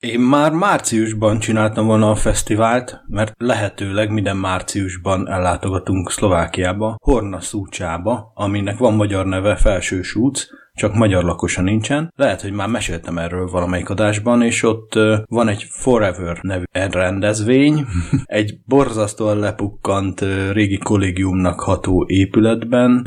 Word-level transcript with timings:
Én 0.00 0.20
már 0.20 0.52
márciusban 0.52 1.38
csináltam 1.38 1.86
volna 1.86 2.10
a 2.10 2.14
fesztivált, 2.14 3.00
mert 3.06 3.32
lehetőleg 3.38 4.10
minden 4.10 4.36
márciusban 4.36 5.28
ellátogatunk 5.28 6.10
Szlovákiába, 6.10 6.96
Horna 7.02 7.40
Szúcsába, 7.40 8.32
aminek 8.34 8.78
van 8.78 8.94
magyar 8.94 9.26
neve 9.26 9.56
Felső 9.56 10.02
Súc, 10.02 10.46
csak 10.74 10.94
magyar 10.94 11.24
lakosa 11.24 11.62
nincsen. 11.62 12.12
Lehet, 12.16 12.40
hogy 12.40 12.52
már 12.52 12.68
meséltem 12.68 13.18
erről 13.18 13.46
valamelyik 13.46 13.90
adásban, 13.90 14.42
és 14.42 14.62
ott 14.62 14.98
van 15.26 15.48
egy 15.48 15.66
Forever 15.70 16.38
nevű 16.42 16.64
rendezvény, 16.90 17.86
egy 18.24 18.58
borzasztóan 18.66 19.38
lepukkant 19.38 20.24
régi 20.52 20.78
kollégiumnak 20.78 21.60
ható 21.60 22.04
épületben. 22.08 23.06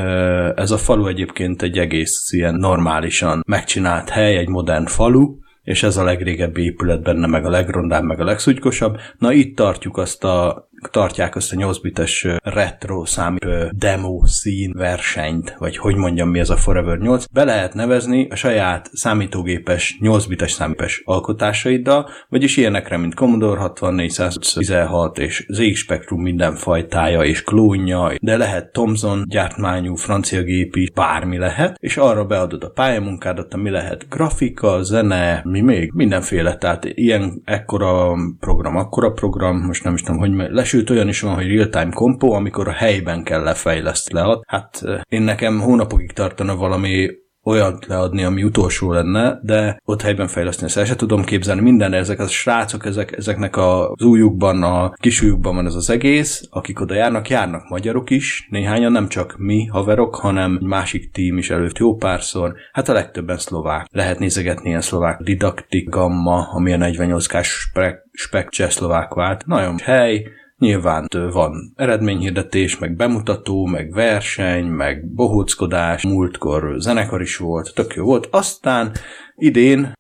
Ez 0.56 0.72
a 0.72 0.78
falu 0.78 1.08
egyébként 1.08 1.62
egy 1.62 1.78
egész 1.78 2.32
ilyen 2.32 2.56
normálisan 2.56 3.44
megcsinált 3.48 4.10
hely, 4.10 4.38
egy 4.38 4.50
modern 4.50 4.86
falu, 4.86 5.42
és 5.64 5.84
ez 5.84 5.98
a 5.98 6.04
legrégebbi 6.04 6.64
épület 6.64 7.02
benne, 7.02 7.28
meg 7.28 7.46
a 7.46 7.50
legrondább, 7.50 8.04
meg 8.04 8.20
a 8.20 8.24
legszutykosebb. 8.24 9.00
Na 9.18 9.32
itt 9.32 9.56
tartjuk 9.56 9.98
azt 9.98 10.24
a 10.24 10.70
tartják 10.92 11.36
azt 11.36 11.52
a 11.52 11.56
8 11.56 11.78
bites 11.78 12.28
retro 12.44 13.06
szám 13.06 13.38
demo 13.72 14.26
szín 14.26 14.72
versenyt, 14.76 15.56
vagy 15.58 15.78
hogy 15.78 15.96
mondjam 15.96 16.30
mi 16.30 16.40
ez 16.40 16.50
a 16.50 16.56
Forever 16.56 16.98
8, 16.98 17.26
be 17.32 17.44
lehet 17.44 17.74
nevezni 17.74 18.28
a 18.30 18.36
saját 18.36 18.90
számítógépes 18.94 19.98
8 20.00 20.26
bites 20.26 20.52
számítógépes 20.52 21.02
alkotásaiddal, 21.06 22.10
vagyis 22.30 22.58
ilyenekre, 22.58 22.98
mint 22.98 23.14
Commodore 23.14 23.60
6416 23.60 25.18
és 25.20 25.46
ZX 25.50 25.78
Spectrum 25.78 26.22
mindenfajtája 26.22 27.24
és 27.24 27.44
klónja, 27.44 28.12
de 28.22 28.38
lehet 28.38 28.72
Thomson 28.72 29.24
gyártmányú 29.28 29.96
francia 29.96 30.44
gép 30.44 30.76
is, 30.76 30.92
bármi 30.92 31.38
lehet, 31.38 31.78
és 31.80 31.98
arra 31.98 32.26
beadod 32.26 32.64
a 32.64 32.70
pályamunkádat, 32.70 33.54
ami 33.54 33.70
lehet 33.70 34.06
grafika, 34.10 34.84
zene, 34.84 35.42
mi 35.44 35.62
még, 35.62 35.92
mindenféle, 35.94 36.56
tehát 36.56 36.86
ilyen 36.86 37.42
ekkora 37.46 38.14
program, 38.40 38.76
akkora 38.76 39.12
program, 39.12 39.58
most 39.58 39.84
nem 39.84 39.94
is 39.94 40.02
tudom, 40.02 40.20
hogy 40.20 40.52
les 40.52 40.73
sőt 40.74 40.90
olyan 40.90 41.08
is 41.08 41.22
van, 41.22 41.36
hogy 41.36 41.48
real-time 41.48 41.92
kompó, 41.92 42.34
amikor 42.34 42.68
a 42.68 42.72
helyben 42.72 43.24
kell 43.24 43.44
lefejleszteni. 43.44 44.40
Hát 44.48 44.84
én 45.08 45.22
nekem 45.22 45.60
hónapokig 45.60 46.12
tartana 46.12 46.56
valami 46.56 47.10
olyat 47.44 47.86
leadni, 47.86 48.24
ami 48.24 48.44
utolsó 48.44 48.92
lenne, 48.92 49.40
de 49.42 49.82
ott 49.86 50.02
helyben 50.02 50.28
fejleszteni 50.28 50.72
ezt 50.76 50.90
el 50.90 50.96
tudom 50.96 51.24
képzelni. 51.24 51.62
Minden 51.62 51.94
ezek 51.94 52.20
a 52.20 52.28
srácok, 52.28 52.86
ezek, 52.86 53.12
ezeknek 53.12 53.58
az 53.58 54.02
újukban, 54.02 54.64
a 54.64 54.92
kisújukban 54.92 55.56
van 55.56 55.66
ez 55.66 55.76
az 55.76 55.90
egész, 55.90 56.48
akik 56.50 56.80
oda 56.80 56.94
járnak, 56.94 57.30
járnak 57.30 57.70
magyarok 57.70 58.10
is, 58.10 58.48
néhányan 58.50 58.92
nem 58.92 59.08
csak 59.08 59.36
mi 59.38 59.66
haverok, 59.66 60.16
hanem 60.16 60.58
egy 60.62 60.68
másik 60.68 61.12
tím 61.12 61.38
is 61.38 61.50
előtt 61.50 61.78
jó 61.78 61.96
párszor, 61.96 62.54
hát 62.72 62.90
a 62.90 62.94
legtöbben 62.94 63.38
szlovák. 63.38 63.88
Lehet 63.92 64.20
nézegetni 64.20 64.70
ilyen 64.70 64.82
szlovák 64.82 65.20
didaktik 65.20 65.90
gamma, 65.90 66.50
ami 66.52 66.74
a 66.74 66.78
48K 66.78 67.44
spek, 67.44 67.98
spek 68.12 68.50
csehszlovák 68.50 69.14
vált. 69.14 69.46
Nagyon 69.46 69.78
hely, 69.78 70.26
Nyilván 70.64 71.08
van 71.32 71.74
eredményhirdetés, 71.76 72.78
meg 72.78 72.96
bemutató, 72.96 73.66
meg 73.66 73.92
verseny, 73.92 74.66
meg 74.66 75.06
bohóckodás, 75.06 76.04
múltkor 76.04 76.76
zenekar 76.78 77.22
is 77.22 77.38
volt, 77.38 77.74
tök 77.76 77.94
jó 77.94 78.04
volt. 78.04 78.28
Aztán 78.32 78.92
idén 79.36 79.94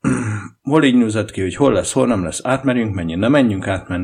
hol 0.69 0.83
így 0.83 0.95
nyúzett 0.95 1.31
ki, 1.31 1.41
hogy 1.41 1.55
hol 1.55 1.73
lesz, 1.73 1.93
hol 1.93 2.07
nem 2.07 2.23
lesz, 2.23 2.39
átmerjünk, 2.43 2.95
menjünk, 2.95 3.21
nem 3.21 3.31
menjünk 3.31 3.67
átmenni, 3.67 4.03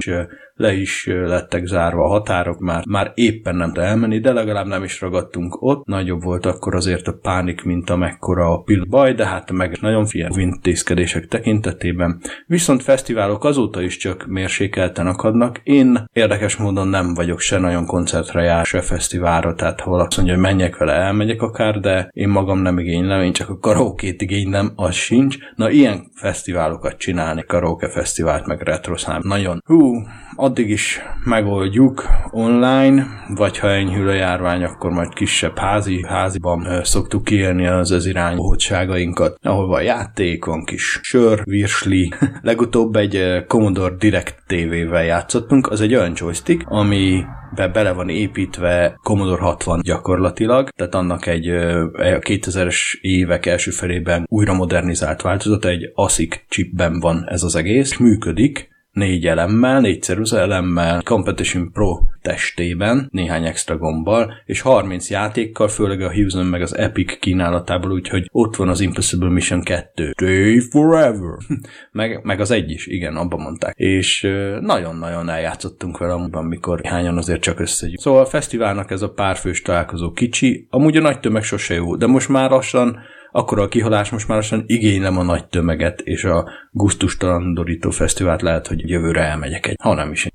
le 0.60 0.74
is 0.74 1.06
lettek 1.06 1.66
zárva 1.66 2.04
a 2.04 2.08
határok, 2.08 2.60
már, 2.60 2.84
már 2.86 3.12
éppen 3.16 3.56
nem 3.56 3.74
tud 3.74 3.84
elmenni, 3.84 4.20
de 4.20 4.34
legalább 4.34 4.66
nem 4.66 4.84
is 4.84 5.02
ragadtunk 5.02 5.62
ott. 5.62 5.86
Nagyobb 5.86 6.24
volt 6.24 6.46
akkor 6.46 6.76
azért 6.76 7.08
a 7.08 7.18
pánik, 7.22 7.64
mint 7.64 7.90
amekkora 7.90 8.52
a 8.52 8.62
pill 8.62 8.86
baj, 8.90 9.14
de 9.14 9.26
hát 9.26 9.52
meg 9.52 9.78
nagyon 9.82 10.06
figyelő 10.06 10.42
intézkedések 10.42 11.28
tekintetében. 11.28 12.22
Viszont 12.48 12.84
fesztiválok 12.84 13.44
azóta 13.44 13.82
is 13.82 13.98
csak 13.98 14.26
mérsékelten 14.28 15.08
akadnak. 15.08 15.60
Én 15.64 16.06
érdekes 16.14 16.56
módon 16.56 16.88
nem 16.88 17.14
vagyok 17.14 17.40
se 17.40 17.58
nagyon 17.58 17.86
koncertre 17.86 18.42
jár, 18.42 18.66
se 18.66 18.82
fesztiválra, 18.82 19.56
tehát 19.56 19.82
ha 19.82 19.90
valaki 19.90 20.16
mondja, 20.18 20.34
hogy 20.34 20.44
menjek 20.44 20.78
vele, 20.78 20.94
elmegyek 20.94 21.42
akár, 21.42 21.80
de 21.80 22.10
én 22.14 22.30
magam 22.30 22.60
nem 22.60 22.80
igénylem, 22.80 23.22
én 23.22 23.34
csak 23.34 23.50
a 23.50 23.60
karaokét 23.60 24.22
igénylem, 24.22 24.72
az 24.76 24.96
sincs. 24.96 25.38
Na 25.56 25.70
ilyen 25.70 26.12
fesztiválokat 26.50 26.98
csinálni, 26.98 27.44
karaoke 27.48 27.90
fesztivált, 27.90 28.46
meg 28.46 28.62
retro 28.62 28.98
szám. 28.98 29.22
Nagyon, 29.24 29.62
hú, 29.66 29.94
addig 30.36 30.70
is 30.70 31.02
megoldjuk 31.24 32.06
online, 32.32 33.08
vagy 33.36 33.58
ha 33.58 33.70
enyhül 33.70 34.10
a 34.10 34.14
járvány, 34.14 34.64
akkor 34.64 34.92
majd 34.92 35.14
kisebb 35.14 35.58
házi, 35.58 36.06
háziban 36.08 36.66
ö, 36.66 36.80
szoktuk 36.84 37.24
kiélni 37.24 37.68
az 37.68 37.92
ez 37.92 38.06
irányú 38.06 38.38
hódságainkat, 38.38 39.38
ahol 39.42 39.68
van 39.68 39.84
játék, 39.84 40.46
van 40.46 40.66
kis 40.66 41.00
sör, 41.02 41.42
virsli. 41.44 42.14
Legutóbb 42.42 42.96
egy 42.96 43.44
Commodore 43.48 43.96
Direct 43.96 44.36
TV-vel 44.48 45.04
játszottunk, 45.04 45.68
az 45.68 45.82
egy 45.82 45.96
olyan 45.96 46.14
joystick, 46.16 46.66
ami 46.68 47.24
be 47.56 47.68
bele 47.68 47.92
van 47.92 48.10
építve 48.10 49.00
Commodore 49.04 49.42
60 49.42 49.82
gyakorlatilag, 49.82 50.70
tehát 50.70 50.96
annak 50.96 51.26
egy 51.26 51.46
2000-es 51.48 52.78
évek 53.02 53.46
első 53.46 53.72
felében 53.72 54.26
újra 54.28 54.54
modernizált 54.54 55.22
változata, 55.22 55.70
egy 55.70 55.92
ASIC 55.94 56.36
chipben 56.50 57.00
van 57.00 57.26
ez 57.28 57.44
az 57.44 57.56
egész, 57.56 57.98
működik, 57.98 58.70
négy 59.00 59.28
elemmel, 59.28 59.80
négy 59.80 60.02
ceruza 60.02 60.40
elemmel, 60.40 61.02
Competition 61.04 61.72
Pro 61.72 62.00
testében, 62.22 63.08
néhány 63.12 63.46
extra 63.46 63.78
gombbal, 63.78 64.34
és 64.46 64.62
30 64.62 65.10
játékkal, 65.10 65.68
főleg 65.68 66.02
a 66.02 66.14
Houston 66.14 66.46
meg 66.46 66.62
az 66.62 66.78
Epic 66.78 67.20
kínálatából, 67.20 67.92
úgyhogy 67.92 68.30
ott 68.32 68.56
van 68.56 68.70
az 68.70 68.80
Impossible 68.80 69.30
Mission 69.30 69.62
2. 69.62 70.12
Stay 70.12 70.60
forever! 70.60 71.38
meg, 71.92 72.20
meg 72.24 72.40
az 72.40 72.52
egy 72.52 72.72
is, 72.72 72.88
igen, 72.88 73.16
abban 73.16 73.42
mondták. 73.42 73.74
És 73.76 74.22
nagyon-nagyon 74.60 75.30
eljátszottunk 75.30 75.98
vele 75.98 76.14
amúban, 76.14 76.46
mikor 76.46 76.82
hányan 76.84 77.18
azért 77.18 77.42
csak 77.42 77.60
összegyűjt. 77.60 78.00
Szóval 78.00 78.22
a 78.22 78.26
fesztiválnak 78.26 78.92
ez 78.92 79.02
a 79.02 79.10
párfős 79.10 79.62
találkozó 79.62 80.12
kicsi, 80.12 80.68
amúgy 80.70 80.98
a 80.98 81.02
nagy 81.02 81.20
tömeg 81.20 81.44
sose 81.44 81.74
jó, 81.74 81.96
de 81.96 82.08
most 82.08 82.30
már 82.30 82.50
lassan 82.50 83.00
akkor 83.32 83.60
a 83.60 83.68
kihalás 83.68 84.10
most 84.10 84.28
már 84.28 84.38
lassan 84.38 84.64
igénylem 84.66 85.18
a 85.18 85.24
nagy 85.24 85.48
tömeget, 85.48 86.02
és 86.02 86.24
a 86.24 86.50
gusztustalan 86.72 87.54
Dorító 87.54 87.90
Fesztivált 87.90 88.42
lehet, 88.42 88.68
hogy 88.68 88.90
jövőre 88.90 89.22
elmegyek 89.22 89.68
egy, 89.68 89.76
ha 89.84 89.94
nem 89.94 90.12
is 90.12 90.28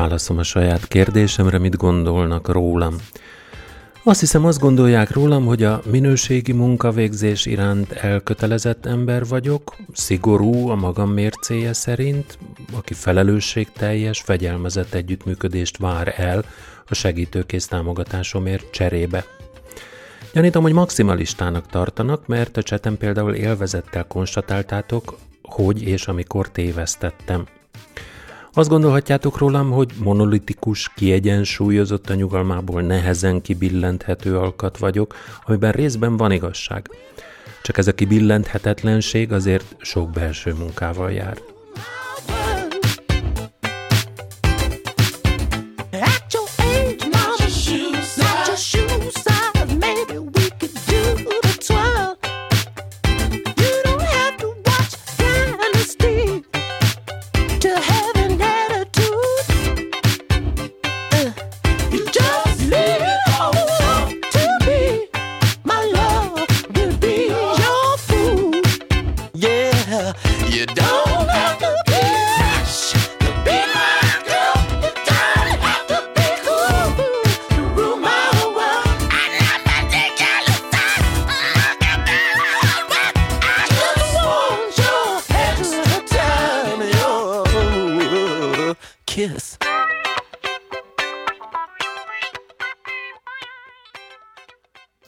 válaszom 0.00 0.38
a 0.38 0.42
saját 0.42 0.88
kérdésemre, 0.88 1.58
mit 1.58 1.76
gondolnak 1.76 2.48
rólam. 2.48 2.96
Azt 4.02 4.20
hiszem, 4.20 4.44
azt 4.44 4.58
gondolják 4.60 5.10
rólam, 5.10 5.46
hogy 5.46 5.62
a 5.62 5.80
minőségi 5.90 6.52
munkavégzés 6.52 7.46
iránt 7.46 7.92
elkötelezett 7.92 8.86
ember 8.86 9.26
vagyok, 9.26 9.76
szigorú 9.92 10.68
a 10.68 10.74
magam 10.74 11.10
mércéje 11.10 11.72
szerint, 11.72 12.38
aki 12.72 12.94
felelősségteljes, 12.94 14.20
fegyelmezett 14.20 14.94
együttműködést 14.94 15.78
vár 15.78 16.14
el 16.16 16.44
a 16.88 16.94
segítőkész 16.94 17.66
támogatásomért 17.66 18.70
cserébe. 18.70 19.24
Gyanítom, 20.32 20.62
hogy 20.62 20.72
maximalistának 20.72 21.66
tartanak, 21.66 22.26
mert 22.26 22.56
a 22.56 22.62
csetem 22.62 22.96
például 22.96 23.34
élvezettel 23.34 24.04
konstatáltátok, 24.06 25.18
hogy 25.42 25.82
és 25.82 26.06
amikor 26.06 26.50
tévesztettem. 26.50 27.46
Azt 28.52 28.68
gondolhatjátok 28.68 29.38
rólam, 29.38 29.70
hogy 29.70 29.90
monolitikus, 30.02 30.92
kiegyensúlyozott 30.94 32.10
a 32.10 32.14
nyugalmából 32.14 32.82
nehezen 32.82 33.42
kibillenthető 33.42 34.38
alkat 34.38 34.78
vagyok, 34.78 35.14
amiben 35.44 35.72
részben 35.72 36.16
van 36.16 36.32
igazság. 36.32 36.90
Csak 37.62 37.78
ez 37.78 37.86
a 37.86 37.94
kibillenthetetlenség 37.94 39.32
azért 39.32 39.76
sok 39.78 40.10
belső 40.10 40.54
munkával 40.54 41.12
jár. 41.12 41.38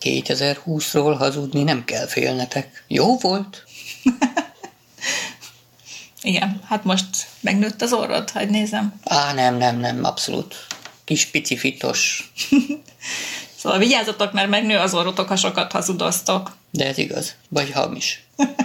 ...2020-ról 0.03 1.15
hazudni 1.19 1.63
nem 1.63 1.85
kell 1.85 2.07
félnetek. 2.07 2.85
Jó 2.87 3.19
volt? 3.19 3.65
Igen, 6.23 6.61
hát 6.65 6.85
most 6.85 7.07
megnőtt 7.41 7.83
az 7.83 7.93
orrod, 7.93 8.31
hogy 8.31 8.49
nézem. 8.49 9.01
Á, 9.05 9.33
nem, 9.33 9.57
nem, 9.57 9.79
nem, 9.79 10.05
abszolút. 10.05 10.67
Kis 11.05 11.27
picifitos. 11.27 12.33
szóval 13.61 13.79
vigyázzatok, 13.79 14.33
mert 14.33 14.49
megnő 14.49 14.77
az 14.77 14.95
orrotok, 14.95 15.29
ha 15.29 15.37
sokat 15.37 15.73
hazudoztok. 15.73 16.57
De 16.71 16.87
ez 16.87 16.99
igaz, 16.99 17.35
vagy 17.49 17.71
hamis. 17.71 18.25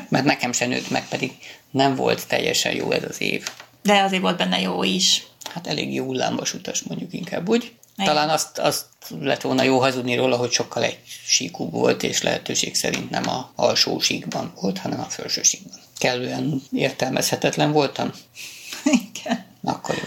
Mert 0.10 0.26
nekem 0.26 0.52
se 0.52 0.66
nőtt 0.66 0.90
meg, 0.90 1.08
pedig 1.08 1.32
nem 1.72 1.96
volt 1.96 2.28
teljesen 2.28 2.76
jó 2.76 2.92
ez 2.92 3.04
az 3.10 3.22
év. 3.22 3.48
De 3.82 4.02
azért 4.02 4.22
volt 4.22 4.38
benne 4.38 4.60
jó 4.60 4.84
is 4.84 5.24
hát 5.58 5.68
elég 5.68 5.94
jó 5.94 6.06
hullámvasutas 6.06 6.82
mondjuk 6.82 7.14
inkább 7.14 7.50
úgy. 7.50 7.74
Igen. 7.98 8.14
Talán 8.14 8.30
azt, 8.30 8.58
azt 8.58 8.86
lett 9.20 9.42
volna 9.42 9.64
jó 9.64 9.80
hazudni 9.80 10.16
róla, 10.16 10.36
hogy 10.36 10.52
sokkal 10.52 10.84
egy 10.84 11.00
síkú 11.26 11.70
volt, 11.70 12.04
és 12.04 12.22
lehetőség 12.22 12.76
szerint 12.76 13.10
nem 13.10 13.30
a 13.30 13.52
alsó 13.56 14.00
síkban 14.00 14.54
volt, 14.62 14.78
hanem 14.78 15.00
a 15.00 15.04
felső 15.04 15.44
síkban. 15.44 15.80
Kellően 15.98 16.62
értelmezhetetlen 16.72 17.72
voltam? 17.72 18.12
Igen. 18.84 19.46
Akkor 19.64 19.96
jó. 19.96 20.04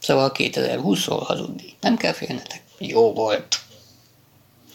Szóval 0.00 0.32
2020-ról 0.34 1.22
hazudni. 1.24 1.74
Nem 1.80 1.96
kell 1.96 2.12
félnetek. 2.12 2.62
Jó 2.78 3.12
volt. 3.12 3.60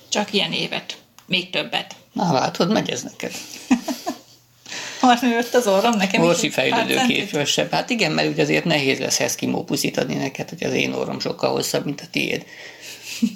Csak 0.09 0.33
ilyen 0.33 0.51
évet. 0.51 0.97
Még 1.25 1.49
többet. 1.49 1.95
Na 2.13 2.33
látod, 2.33 2.71
megy 2.71 2.89
ez 2.89 3.03
neked. 3.03 3.31
Most 5.05 5.21
nőtt 5.21 5.53
az 5.53 5.67
orrom 5.67 5.97
nekem 5.97 6.21
Orsi 6.21 6.49
fejlődő 6.49 6.97
képesebb. 7.07 7.71
Hát 7.71 7.89
igen, 7.89 8.11
mert 8.11 8.29
ugye 8.29 8.41
azért 8.41 8.65
nehéz 8.65 8.99
lesz 8.99 9.19
Eskimo 9.19 9.63
puszit 9.63 9.97
adni 9.97 10.15
neked, 10.15 10.49
hogy 10.49 10.63
az 10.63 10.73
én 10.73 10.93
orrom 10.93 11.19
sokkal 11.19 11.51
hosszabb, 11.51 11.85
mint 11.85 12.01
a 12.01 12.05
tiéd. 12.11 12.45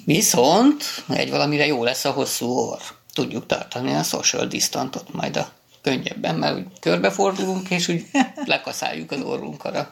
Viszont 0.05 0.83
egy 1.09 1.29
valamire 1.29 1.65
jó 1.65 1.83
lesz 1.83 2.05
a 2.05 2.11
hosszú 2.11 2.47
orr. 2.47 2.81
Tudjuk 3.13 3.45
tartani 3.45 3.93
a 3.93 4.03
social 4.03 4.45
distantot 4.45 5.13
majd 5.13 5.37
a 5.37 5.51
könnyebben, 5.81 6.35
mert 6.35 6.55
úgy 6.55 6.65
körbefordulunk, 6.79 7.69
és 7.69 7.87
úgy 7.87 8.05
lekaszáljuk 8.45 9.11
az 9.11 9.21
orrunkat 9.21 9.87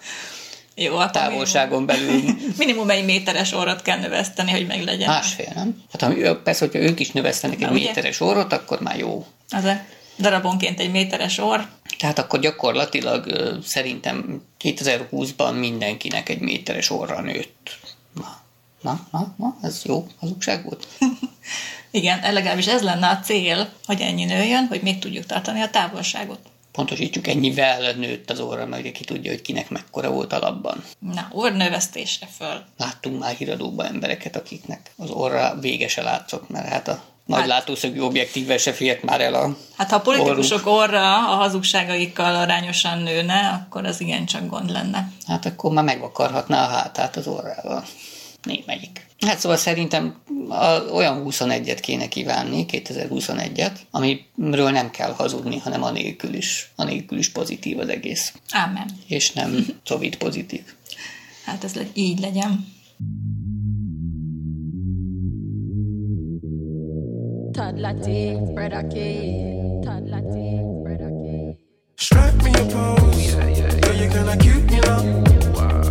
jó, 0.79 0.97
a 0.97 1.09
távolságon 1.09 1.85
belül. 1.85 2.21
Minimum 2.57 2.89
egy 2.89 3.05
méteres 3.05 3.53
orrot 3.53 3.81
kell 3.81 3.99
növeszteni, 3.99 4.51
hogy 4.51 4.67
meg 4.67 4.83
legyen. 4.83 5.09
Másfél, 5.09 5.51
nem? 5.55 5.83
Hát 5.91 6.01
ha, 6.01 6.35
persze, 6.35 6.65
hogyha 6.65 6.79
ők 6.79 6.99
is 6.99 7.11
növesztenek 7.11 7.61
egy 7.61 7.71
méteres 7.71 8.19
orrot, 8.19 8.53
akkor 8.53 8.81
már 8.81 8.97
jó. 8.97 9.25
Az-e? 9.49 9.85
Darabonként 10.17 10.79
egy 10.79 10.91
méteres 10.91 11.37
orr. 11.37 11.59
Tehát 11.97 12.19
akkor 12.19 12.39
gyakorlatilag 12.39 13.25
szerintem 13.63 14.41
2020-ban 14.61 15.59
mindenkinek 15.59 16.29
egy 16.29 16.39
méteres 16.39 16.89
orra 16.89 17.21
nőtt. 17.21 17.79
Na, 18.13 18.41
na, 18.81 19.07
na, 19.11 19.33
na 19.37 19.57
ez 19.61 19.81
jó 19.85 20.07
hazugság 20.19 20.63
volt. 20.63 20.87
Igen, 21.91 22.33
legalábbis 22.33 22.67
ez 22.67 22.81
lenne 22.81 23.07
a 23.07 23.19
cél, 23.19 23.69
hogy 23.85 24.01
ennyi 24.01 24.25
nőjön, 24.25 24.67
hogy 24.67 24.81
még 24.81 24.99
tudjuk 24.99 25.25
tartani 25.25 25.61
a 25.61 25.69
távolságot. 25.69 26.39
Pontosítjuk, 26.71 27.27
ennyivel 27.27 27.93
nőtt 27.93 28.29
az 28.29 28.39
orra, 28.39 28.65
meg 28.65 28.91
ki 28.91 29.03
tudja, 29.03 29.31
hogy 29.31 29.41
kinek 29.41 29.69
mekkora 29.69 30.11
volt 30.11 30.33
alapban. 30.33 30.83
Na, 30.99 31.27
orrnövesztésre 31.31 32.27
föl. 32.37 32.63
Láttunk 32.77 33.19
már 33.19 33.35
híradóban 33.35 33.85
embereket, 33.85 34.35
akiknek 34.35 34.91
az 34.95 35.09
orra 35.09 35.57
végese 35.59 36.01
látszott, 36.01 36.49
mert 36.49 36.67
hát 36.67 36.87
a 36.87 37.03
nagy 37.27 37.39
hát, 37.39 37.47
látószögű 37.47 37.99
objektíve 37.99 38.57
se 38.57 38.73
fért 38.73 39.03
már 39.03 39.21
el 39.21 39.33
a 39.33 39.57
Hát 39.77 39.89
ha 39.89 39.95
a 39.95 40.01
politikusok 40.01 40.65
orruk. 40.65 40.81
orra 40.81 41.31
a 41.31 41.35
hazugságaikkal 41.35 42.35
arányosan 42.35 42.99
nőne, 42.99 43.49
akkor 43.49 43.85
az 43.85 44.01
igencsak 44.01 44.49
gond 44.49 44.71
lenne. 44.71 45.11
Hát 45.27 45.45
akkor 45.45 45.71
már 45.71 45.83
megvakarhatná 45.83 46.63
a 46.63 46.67
hátát 46.67 47.15
az 47.15 47.27
orrával. 47.27 47.83
Némelyik. 48.43 49.05
Hát 49.25 49.39
szóval 49.39 49.57
szerintem 49.57 50.15
a, 50.49 50.65
olyan 50.93 51.25
21-et 51.29 51.77
kéne 51.81 52.07
kívánni, 52.07 52.65
2021-et, 52.69 53.71
amiről 53.91 54.69
nem 54.69 54.89
kell 54.89 55.13
hazudni, 55.13 55.57
hanem 55.57 55.83
anélkül 55.83 56.33
is, 56.33 56.71
anélkül 56.75 57.17
is 57.17 57.29
pozitív 57.29 57.79
az 57.79 57.89
egész. 57.89 58.33
Ámen. 58.51 58.89
És 59.07 59.31
nem 59.31 59.65
covid 59.89 60.15
pozitív. 60.15 60.63
Hát 61.45 61.63
ez 61.63 61.73
így 61.93 62.19
legyen. 62.19 62.75
Toddler 67.57 67.95
bread 68.53 68.71
a 68.71 68.83
key. 68.87 69.81
Toddler 69.83 70.21
bread 70.83 71.01
a 71.01 71.09
key. 71.09 71.57
Strike 71.97 72.35
me 72.43 72.51
a 72.51 72.65
pose. 72.69 73.33
Yeah, 73.33 73.47
yeah, 73.47 73.57
yeah. 73.57 73.79
Girl, 73.79 73.95
you're 73.95 74.11
kinda 74.11 74.37
cute, 74.37 74.71
you 74.71 74.81
know. 74.81 75.23
Wow. 75.55 75.81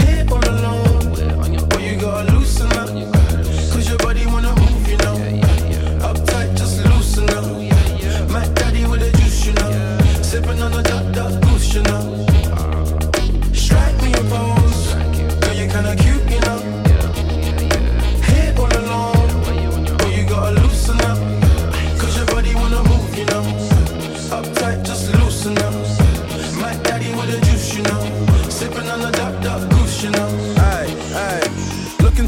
Here 0.00 0.24
all 0.32 0.48
alone. 0.48 1.12
Where 1.12 1.36
on 1.36 1.52
your 1.52 1.66
Boy, 1.66 1.80
you 1.80 2.00
gotta 2.00 2.37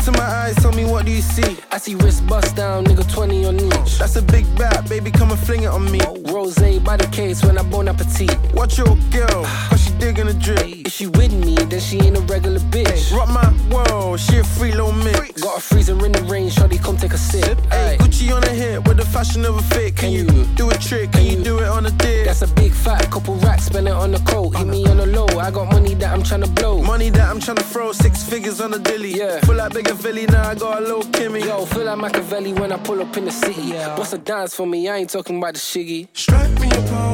into 0.00 0.12
my 0.12 0.24
eyes, 0.24 0.56
tell 0.56 0.72
me 0.72 0.84
what 0.84 1.04
do 1.04 1.12
you 1.12 1.20
see? 1.20 1.58
I 1.70 1.78
see 1.78 1.94
wrist 1.94 2.26
bust 2.26 2.56
down, 2.56 2.84
nigga 2.84 3.10
20 3.12 3.44
on 3.44 3.60
each. 3.60 3.98
That's 3.98 4.16
a 4.16 4.22
big 4.22 4.46
bat, 4.56 4.88
baby, 4.88 5.10
come 5.10 5.30
and 5.30 5.38
fling 5.38 5.64
it 5.64 5.66
on 5.66 5.90
me. 5.90 6.00
Rose 6.32 6.56
by 6.84 6.96
the 6.96 7.08
case 7.12 7.44
when 7.44 7.58
I 7.58 7.62
bon 7.62 7.88
appetit. 7.88 8.36
Watch 8.54 8.78
your 8.78 8.96
girl, 9.10 9.44
ah. 9.44 9.66
cause 9.70 9.84
she 9.84 9.92
digging 9.98 10.26
the 10.26 10.34
drip. 10.34 10.62
If 10.86 10.92
she 10.92 11.06
with 11.06 11.32
me, 11.32 11.54
then 11.56 11.80
she 11.80 11.98
ain't 12.00 12.16
a 12.16 12.20
regular 12.22 12.60
bitch. 12.60 13.14
Rock 13.14 13.28
my 13.28 13.48
world, 13.70 14.20
she 14.20 14.38
a 14.38 14.44
free 14.44 14.72
little 14.72 14.92
mix. 14.92 15.42
Got 15.42 15.58
a 15.58 15.60
freezer 15.60 15.92
in 16.04 16.12
the 16.12 16.22
rain, 16.22 16.48
shawty 16.48 16.82
come 16.82 16.96
take 16.96 17.12
a 17.12 17.18
sip. 17.18 17.58
Hey, 17.70 17.96
Gucci 18.00 18.34
on 18.34 18.42
a 18.44 18.50
hit 18.50 18.86
with 18.88 18.96
the 18.96 19.04
fashion 19.04 19.44
of 19.44 19.58
a 19.58 19.62
fit. 19.74 19.96
Can, 19.96 20.12
you 20.12 20.26
do 20.54 20.70
a 20.70 20.74
trick? 20.74 21.12
Can, 21.12 21.26
you 21.26 21.44
do 21.44 21.58
it 21.58 21.68
on 21.68 21.86
a 21.86 21.90
dick? 21.90 22.26
That's 22.26 22.42
a 22.42 22.48
big 22.48 22.72
fat 22.72 23.10
couple 23.10 23.34
racks, 23.36 23.64
spend 23.64 23.86
it 23.86 23.92
on 23.92 24.12
the 24.12 24.18
coat. 24.20 24.56
Hit 24.56 24.66
me 24.66 24.86
on 24.86 24.96
the 24.96 25.06
low. 25.06 25.26
I 25.38 25.50
got 25.50 25.70
money 25.70 25.94
that 25.94 26.12
I'm 26.12 26.22
trying 26.22 26.42
to 26.42 26.50
blow. 26.50 26.82
Money 26.82 27.10
that 27.10 27.28
I'm 27.28 27.40
trying 27.40 27.58
to 27.58 27.64
throw, 27.64 27.92
six 27.92 28.22
figures 28.22 28.60
on 28.60 28.70
the 28.70 28.78
dilly. 28.78 29.12
Yeah. 29.16 29.40
Feel 29.40 29.56
like 29.56 29.74
bigger 29.74 29.89
Philly, 29.96 30.26
now 30.26 30.50
I 30.50 30.54
got 30.54 30.78
a 30.78 30.80
little 30.80 31.02
Kimmy. 31.02 31.44
Yo, 31.44 31.64
feel 31.66 31.84
like 31.84 31.98
Machiavelli 31.98 32.52
when 32.52 32.72
I 32.72 32.76
pull 32.76 33.00
up 33.00 33.16
in 33.16 33.24
the 33.24 33.32
city. 33.32 33.62
Yeah. 33.62 33.96
What's 33.98 34.12
a 34.12 34.18
dance 34.18 34.54
for 34.54 34.66
me? 34.66 34.88
I 34.88 34.98
ain't 34.98 35.10
talking 35.10 35.38
about 35.38 35.54
the 35.54 35.60
shiggy. 35.60 36.08
Strike 36.12 36.58
me 36.60 36.68
a 36.68 37.09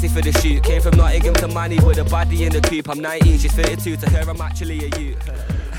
sassy 0.00 0.12
for 0.14 0.22
the 0.22 0.32
shoot. 0.40 0.62
Came 0.62 0.80
from 0.80 0.96
Nottingham 0.96 1.34
to 1.34 1.48
Manny 1.48 1.78
with 1.86 1.98
a 1.98 2.04
body 2.04 2.44
in 2.44 2.52
the 2.52 2.60
coop. 2.60 2.88
I'm 2.88 3.00
19, 3.00 3.38
she's 3.38 3.52
32. 3.52 3.96
To 3.96 4.10
her, 4.10 4.30
I'm 4.30 4.40
actually 4.40 4.78
a 4.78 4.88
youth. 4.98 5.30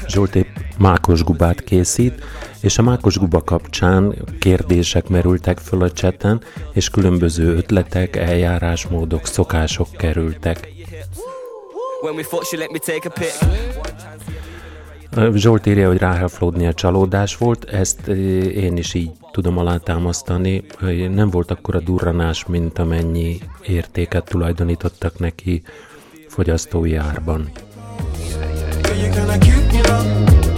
Zsolt 0.08 0.36
épp 0.36 0.48
mákos 0.78 1.24
gubát 1.24 1.64
készít, 1.64 2.24
és 2.62 2.78
a 2.78 2.82
mákos 2.82 3.18
guba 3.18 3.42
kapcsán 3.42 4.16
kérdések 4.40 5.08
merültek 5.08 5.58
föl 5.58 5.82
a 5.82 5.92
cseten, 5.92 6.42
és 6.74 6.90
különböző 6.90 7.56
ötletek, 7.56 8.16
eljárásmódok, 8.16 9.26
szokások 9.26 9.88
kerültek. 9.98 10.70
When 12.02 12.16
we 12.16 12.24
fought, 12.24 12.48
she 12.48 12.58
let 12.58 12.72
me 12.72 12.80
take 12.80 13.08
a 13.08 13.12
pic. 13.20 13.71
Zsolt 15.34 15.66
írja, 15.66 15.88
hogy 15.88 15.98
Ráhel 15.98 16.28
Flódnia 16.28 16.74
csalódás 16.74 17.38
volt, 17.38 17.64
ezt 17.64 18.08
eh, 18.08 18.18
én 18.56 18.78
is 18.78 18.94
így 18.94 19.12
tudom 19.32 19.58
alátámasztani. 19.58 20.64
Nem 21.14 21.30
volt 21.30 21.52
akkor 21.52 21.76
a 21.76 21.80
durranás, 21.80 22.46
mint 22.46 22.80
amennyi 22.80 23.40
értéket 23.68 24.26
tulajdonítottak 24.26 25.20
neki 25.20 25.62
fogyasztói 26.28 26.96
árban. 26.96 27.52
Girl, 28.82 29.00
you 29.00 29.68
kinda 29.70 30.51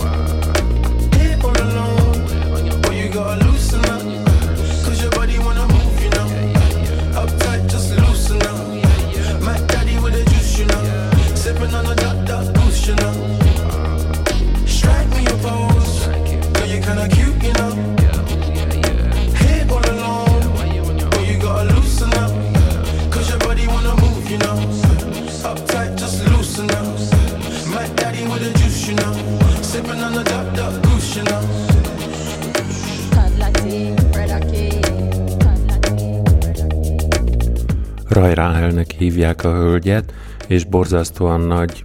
Raj 38.14 38.34
Ráhelnek 38.34 38.92
hívják 38.92 39.44
a 39.44 39.54
hölgyet, 39.54 40.14
és 40.48 40.66
borzasztóan 40.66 41.42
nagy 41.42 41.84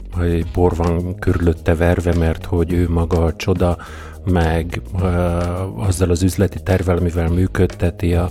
bor 0.52 0.76
van 0.76 1.18
körülötte 1.18 1.74
verve, 1.74 2.14
mert 2.14 2.44
hogy 2.44 2.72
ő 2.72 2.88
maga 2.88 3.24
a 3.24 3.36
csoda, 3.36 3.76
meg 4.24 4.80
uh, 4.92 5.86
azzal 5.86 6.10
az 6.10 6.22
üzleti 6.22 6.62
tervel, 6.62 6.96
amivel 6.96 7.28
működteti 7.28 8.14
a, 8.14 8.30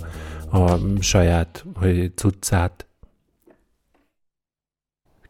a 0.50 0.78
saját 1.00 1.64
cuccát. 2.14 2.86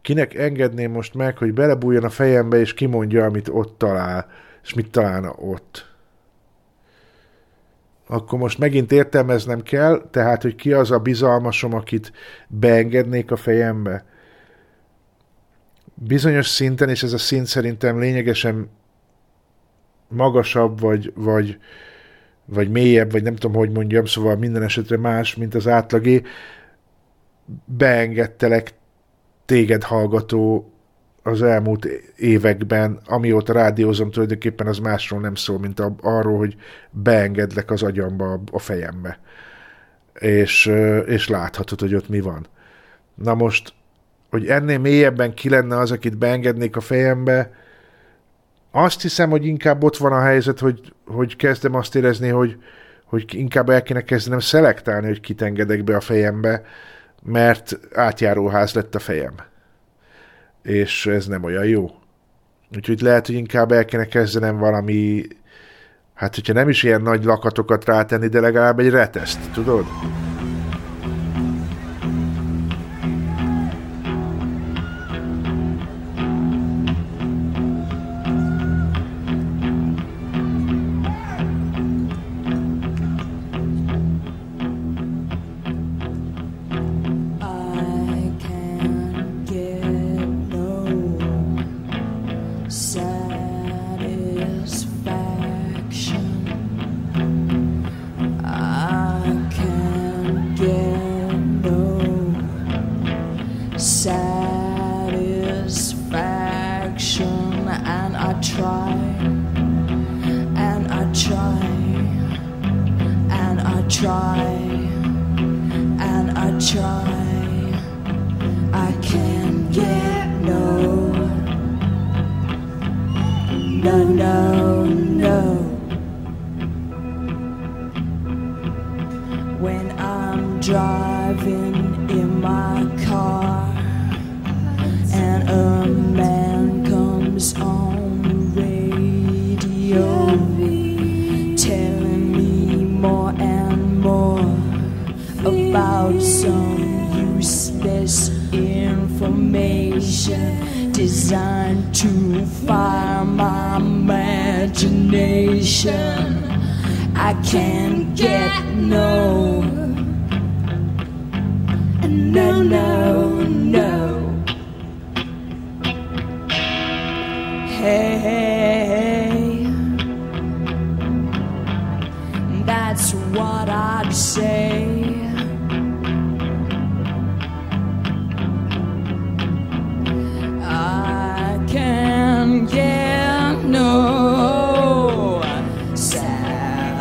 Kinek 0.01 0.33
engedném 0.33 0.91
most 0.91 1.13
meg, 1.13 1.37
hogy 1.37 1.53
belebújjon 1.53 2.03
a 2.03 2.09
fejembe, 2.09 2.59
és 2.59 2.73
kimondja, 2.73 3.25
amit 3.25 3.49
ott 3.51 3.77
talál, 3.77 4.27
és 4.69 4.75
mit 4.75 4.91
találna 4.91 5.31
ott. 5.31 5.93
Akkor 8.07 8.39
most 8.39 8.57
megint 8.57 8.91
értelmeznem 8.91 9.61
kell, 9.61 10.07
tehát, 10.11 10.41
hogy 10.41 10.55
ki 10.55 10.73
az 10.73 10.91
a 10.91 10.99
bizalmasom, 10.99 11.73
akit 11.73 12.11
beengednék 12.47 13.31
a 13.31 13.35
fejembe. 13.35 14.05
Bizonyos 15.93 16.47
szinten, 16.47 16.89
és 16.89 17.03
ez 17.03 17.13
a 17.13 17.17
szint 17.17 17.45
szerintem 17.45 17.99
lényegesen 17.99 18.69
magasabb, 20.07 20.79
vagy, 20.79 21.13
vagy, 21.15 21.59
vagy 22.45 22.69
mélyebb, 22.69 23.11
vagy 23.11 23.23
nem 23.23 23.35
tudom, 23.35 23.55
hogy 23.55 23.71
mondjam, 23.71 24.05
szóval 24.05 24.35
minden 24.35 24.63
esetre 24.63 24.97
más, 24.97 25.35
mint 25.35 25.55
az 25.55 25.67
átlagé, 25.67 26.21
beengedtelek 27.65 28.73
téged 29.45 29.83
hallgató 29.83 30.73
az 31.29 31.41
elmúlt 31.41 31.85
években, 32.15 32.99
amióta 33.05 33.53
rádiózom, 33.53 34.11
tulajdonképpen 34.11 34.67
az 34.67 34.77
másról 34.77 35.19
nem 35.19 35.35
szól, 35.35 35.59
mint 35.59 35.79
a, 35.79 35.95
arról, 36.01 36.37
hogy 36.37 36.55
beengedlek 36.89 37.71
az 37.71 37.83
agyamba, 37.83 38.41
a 38.51 38.59
fejembe. 38.59 39.19
És, 40.19 40.65
és 41.05 41.27
láthatod, 41.27 41.79
hogy 41.79 41.95
ott 41.95 42.09
mi 42.09 42.19
van. 42.19 42.47
Na 43.15 43.33
most, 43.33 43.73
hogy 44.29 44.47
ennél 44.47 44.79
mélyebben 44.79 45.33
ki 45.33 45.49
lenne 45.49 45.77
az, 45.77 45.91
akit 45.91 46.17
beengednék 46.17 46.75
a 46.75 46.81
fejembe, 46.81 47.51
azt 48.71 49.01
hiszem, 49.01 49.29
hogy 49.29 49.45
inkább 49.45 49.83
ott 49.83 49.97
van 49.97 50.11
a 50.11 50.21
helyzet, 50.21 50.59
hogy, 50.59 50.93
hogy 51.05 51.35
kezdem 51.35 51.75
azt 51.75 51.95
érezni, 51.95 52.29
hogy, 52.29 52.57
hogy 53.05 53.25
inkább 53.29 53.69
el 53.69 53.83
kéne 53.83 54.01
kezdenem 54.01 54.39
szelektálni, 54.39 55.07
hogy 55.07 55.19
kit 55.19 55.41
engedek 55.41 55.83
be 55.83 55.95
a 55.95 56.01
fejembe, 56.01 56.63
mert 57.23 57.79
átjáróház 57.93 58.73
lett 58.73 58.95
a 58.95 58.99
fejem. 58.99 59.33
És 60.69 61.05
ez 61.05 61.27
nem 61.27 61.43
olyan 61.43 61.65
jó. 61.65 61.91
Úgyhogy 62.75 63.01
lehet, 63.01 63.25
hogy 63.25 63.35
inkább 63.35 63.71
el 63.71 63.85
kéne 63.85 64.05
kezdenem 64.05 64.57
valami, 64.57 65.27
hát 66.13 66.35
hogyha 66.35 66.53
nem 66.53 66.69
is 66.69 66.83
ilyen 66.83 67.01
nagy 67.01 67.23
lakatokat 67.23 67.85
rátenni, 67.85 68.27
de 68.27 68.39
legalább 68.39 68.79
egy 68.79 68.89
reteszt, 68.89 69.51
tudod? 69.53 69.85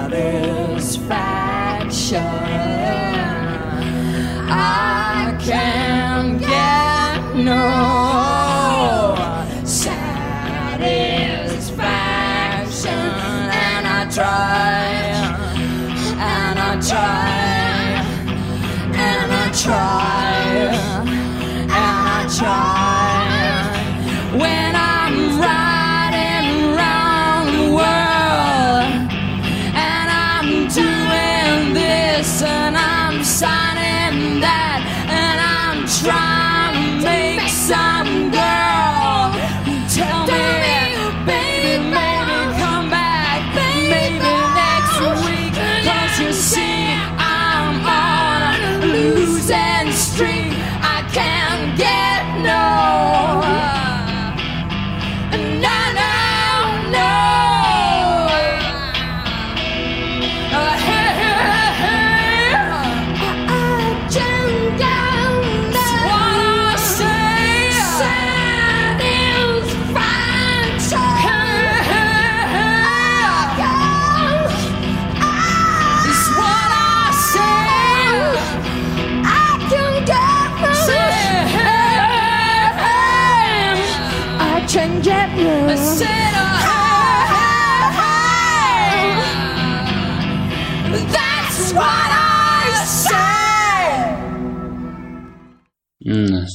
mother's 0.09 0.97
faction. 0.97 2.25
I 4.51 5.37
can't. 5.41 5.78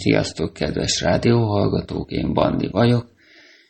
Sziasztok, 0.04 0.54
kedves 0.54 1.02
rádióhallgatók, 1.02 2.12
én 2.12 2.34
Bandi 2.34 2.68
vagyok. 2.68 3.12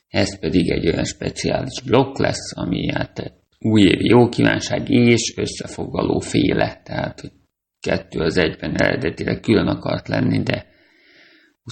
Ez 0.07 0.39
pedig 0.39 0.71
egy 0.71 0.87
olyan 0.87 1.03
speciális 1.03 1.81
blokk 1.81 2.17
lesz, 2.17 2.57
ami 2.57 2.91
hát 2.91 3.33
újévi 3.59 4.05
jó 4.05 4.29
kívánság 4.29 4.89
és 4.89 5.33
összefoglaló 5.37 6.19
féle. 6.19 6.81
Tehát, 6.83 7.19
hogy 7.19 7.31
kettő 7.79 8.19
az 8.19 8.37
egyben 8.37 8.75
eredetileg 8.75 9.39
külön 9.39 9.67
akart 9.67 10.07
lenni, 10.07 10.43
de 10.43 10.65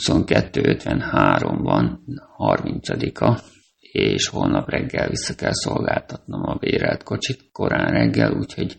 22.53 0.07 1.59
van, 1.61 2.03
30-a, 2.37 3.39
és 3.91 4.27
holnap 4.27 4.69
reggel 4.69 5.09
vissza 5.09 5.35
kell 5.35 5.53
szolgáltatnom 5.53 6.41
a 6.43 6.55
bérelt 6.55 7.03
kocsit 7.03 7.51
korán 7.51 7.91
reggel, 7.91 8.33
úgyhogy 8.33 8.77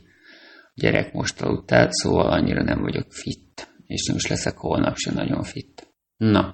gyerek 0.75 1.13
most 1.13 1.43
aludt 1.43 1.71
el, 1.71 1.87
szóval 1.91 2.31
annyira 2.31 2.63
nem 2.63 2.81
vagyok 2.81 3.07
fit, 3.13 3.72
és 3.93 4.07
nem 4.07 4.17
is 4.17 4.27
leszek 4.27 4.57
holnap 4.57 4.97
sem 4.97 5.15
nagyon 5.15 5.43
fit. 5.43 5.87
Na, 6.17 6.51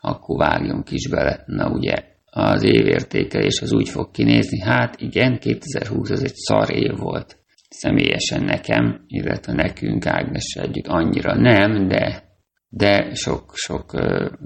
akkor 0.00 0.38
vágjunk 0.38 0.90
is 0.90 1.08
bele. 1.08 1.42
Na 1.46 1.70
ugye, 1.70 1.94
az 2.30 2.62
évértékelés 2.62 3.60
az 3.60 3.72
úgy 3.72 3.88
fog 3.88 4.10
kinézni, 4.10 4.60
hát 4.60 5.00
igen, 5.00 5.38
2020 5.38 6.10
az 6.10 6.22
egy 6.24 6.34
szar 6.34 6.70
év 6.70 6.96
volt. 6.96 7.36
Személyesen 7.68 8.44
nekem, 8.44 9.04
illetve 9.06 9.52
nekünk 9.52 10.06
Ágnessel 10.06 10.64
együtt 10.64 10.86
annyira 10.86 11.34
nem, 11.34 11.88
de, 11.88 12.22
de 12.68 13.14
sok-sok 13.14 13.92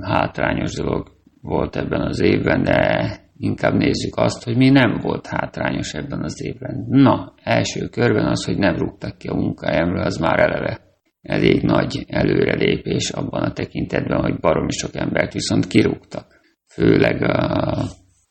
hátrányos 0.01 0.75
dolog 0.75 1.11
volt 1.41 1.77
ebben 1.77 2.01
az 2.01 2.21
évben, 2.21 2.63
de 2.63 3.17
inkább 3.37 3.75
nézzük 3.75 4.17
azt, 4.17 4.45
hogy 4.45 4.57
mi 4.57 4.71
nem 4.71 4.99
volt 5.03 5.27
hátrányos 5.27 5.95
ebben 5.95 6.23
az 6.23 6.43
évben. 6.45 6.85
Na, 6.89 7.35
első 7.43 7.89
körben 7.89 8.27
az, 8.27 8.45
hogy 8.45 8.59
nem 8.59 8.77
rúgtak 8.77 9.19
ki 9.19 9.29
a 9.29 9.35
munkahelyemről, 9.35 10.03
az 10.03 10.17
már 10.17 10.41
eleve 10.41 10.92
elég 11.23 11.63
nagy 11.63 12.05
előrelépés 12.09 13.11
abban 13.11 13.43
a 13.43 13.53
tekintetben, 13.53 14.21
hogy 14.21 14.41
baromi 14.41 14.73
sok 14.73 14.95
embert 14.95 15.33
viszont 15.33 15.67
kirúgtak. 15.67 16.41
Főleg 16.73 17.23
a, 17.23 17.85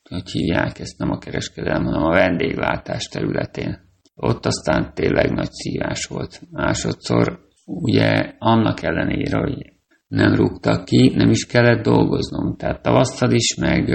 hogy 0.09 0.29
hívják 0.31 0.79
ezt, 0.79 0.97
nem 0.97 1.11
a 1.11 1.17
kereskedelem, 1.17 1.83
hanem 1.83 2.03
a 2.03 2.13
vendéglátás 2.13 3.07
területén. 3.07 3.79
Ott 4.15 4.45
aztán 4.45 4.93
tényleg 4.93 5.31
nagy 5.31 5.51
szívás 5.51 6.05
volt. 6.05 6.41
Másodszor 6.51 7.39
ugye 7.65 8.35
annak 8.37 8.83
ellenére, 8.83 9.37
hogy 9.37 9.73
nem 10.07 10.35
rúgtak 10.35 10.85
ki, 10.85 11.11
nem 11.15 11.29
is 11.29 11.45
kellett 11.45 11.83
dolgoznom. 11.83 12.57
Tehát 12.57 12.81
tavasztal 12.81 13.31
is, 13.31 13.55
meg 13.55 13.89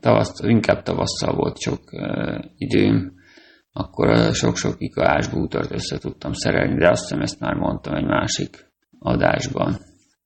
tavasztal, 0.00 0.50
inkább 0.50 0.82
tavasszal 0.82 1.34
volt 1.34 1.60
sok 1.60 1.80
időm, 2.56 3.12
akkor 3.78 4.34
sok-sok 4.34 4.74
ikalás 4.78 5.28
bútort 5.28 5.72
össze 5.72 5.98
tudtam 5.98 6.32
szerelni, 6.32 6.78
de 6.78 6.88
azt 6.88 7.02
hiszem 7.02 7.20
ezt 7.20 7.40
már 7.40 7.54
mondtam 7.54 7.94
egy 7.94 8.04
másik 8.04 8.66
adásban. 8.98 9.76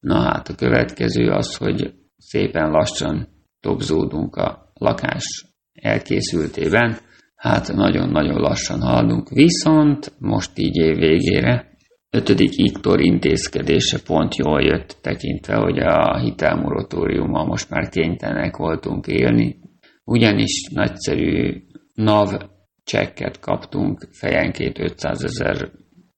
Na 0.00 0.20
hát 0.20 0.48
a 0.48 0.54
következő 0.54 1.30
az, 1.30 1.56
hogy 1.56 1.94
szépen 2.16 2.70
lassan 2.70 3.28
dobzódunk 3.60 4.36
a 4.36 4.72
lakás 4.74 5.46
elkészültében, 5.72 6.98
hát 7.34 7.72
nagyon-nagyon 7.72 8.40
lassan 8.40 8.80
haladunk, 8.80 9.28
viszont 9.28 10.12
most 10.18 10.58
így 10.58 10.76
év 10.76 10.96
végére 10.96 11.70
ötödik 12.10 12.52
iktor 12.54 13.00
intézkedése 13.00 13.98
pont 14.06 14.36
jól 14.36 14.62
jött 14.62 14.96
tekintve, 15.02 15.54
hogy 15.54 15.78
a 15.78 16.18
hitelmoratóriummal 16.18 17.46
most 17.46 17.70
már 17.70 17.88
kénytelenek 17.88 18.56
voltunk 18.56 19.06
élni, 19.06 19.58
ugyanis 20.04 20.68
nagyszerű 20.74 21.62
NAV 21.94 22.51
csekket 22.84 23.40
kaptunk 23.40 24.08
fejenként 24.10 24.78
500 24.78 25.24
ezer 25.24 25.70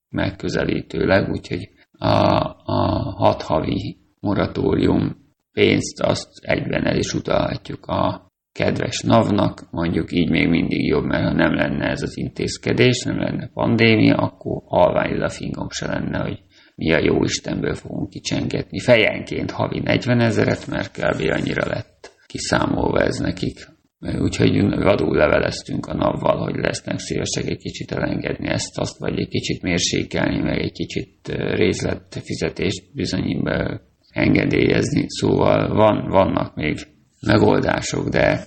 megközelítőleg, 0.09 1.29
úgyhogy 1.29 1.69
a, 1.91 2.07
a 2.65 3.13
hat 3.17 3.41
havi 3.41 3.97
moratórium 4.19 5.15
pénzt 5.51 6.01
azt 6.01 6.29
egyben 6.41 6.85
el 6.85 6.97
is 6.97 7.13
utalhatjuk 7.13 7.85
a 7.85 8.31
kedves 8.51 9.01
NAV-nak, 9.01 9.67
mondjuk 9.71 10.11
így 10.11 10.29
még 10.29 10.47
mindig 10.47 10.87
jobb, 10.87 11.03
mert 11.03 11.23
ha 11.23 11.33
nem 11.33 11.53
lenne 11.53 11.89
ez 11.89 12.01
az 12.01 12.17
intézkedés, 12.17 13.03
nem 13.03 13.19
lenne 13.19 13.49
pandémia, 13.53 14.15
akkor 14.15 14.61
halvány 14.65 15.21
a 15.21 15.29
fingom 15.29 15.69
se 15.69 15.87
lenne, 15.87 16.19
hogy 16.19 16.39
mi 16.75 16.93
a 16.93 16.99
jó 16.99 17.23
Istenből 17.23 17.73
fogunk 17.73 18.09
kicsengetni. 18.09 18.79
Fejenként 18.79 19.51
havi 19.51 19.79
40 19.79 20.19
ezeret, 20.19 20.67
mert 20.67 20.91
kb. 20.91 21.21
annyira 21.31 21.67
lett 21.67 22.11
kiszámolva 22.25 22.99
ez 22.99 23.17
nekik. 23.17 23.67
Úgyhogy 24.19 24.83
vadul 24.83 25.15
leveleztünk 25.15 25.85
a 25.85 25.93
navval, 25.93 26.37
hogy 26.37 26.55
lesznek 26.55 26.99
szívesek 26.99 27.45
egy 27.45 27.57
kicsit 27.57 27.91
elengedni 27.91 28.47
ezt, 28.47 28.79
azt, 28.79 28.99
vagy 28.99 29.19
egy 29.19 29.27
kicsit 29.27 29.61
mérsékelni, 29.61 30.41
meg 30.41 30.59
egy 30.59 30.71
kicsit 30.71 31.09
részlet 31.53 32.21
fizetést 32.23 32.83
bizony 32.93 33.43
engedélyezni. 34.09 35.05
Szóval 35.07 35.73
van, 35.75 36.09
vannak 36.09 36.55
még 36.55 36.77
megoldások, 37.21 38.09
de, 38.09 38.43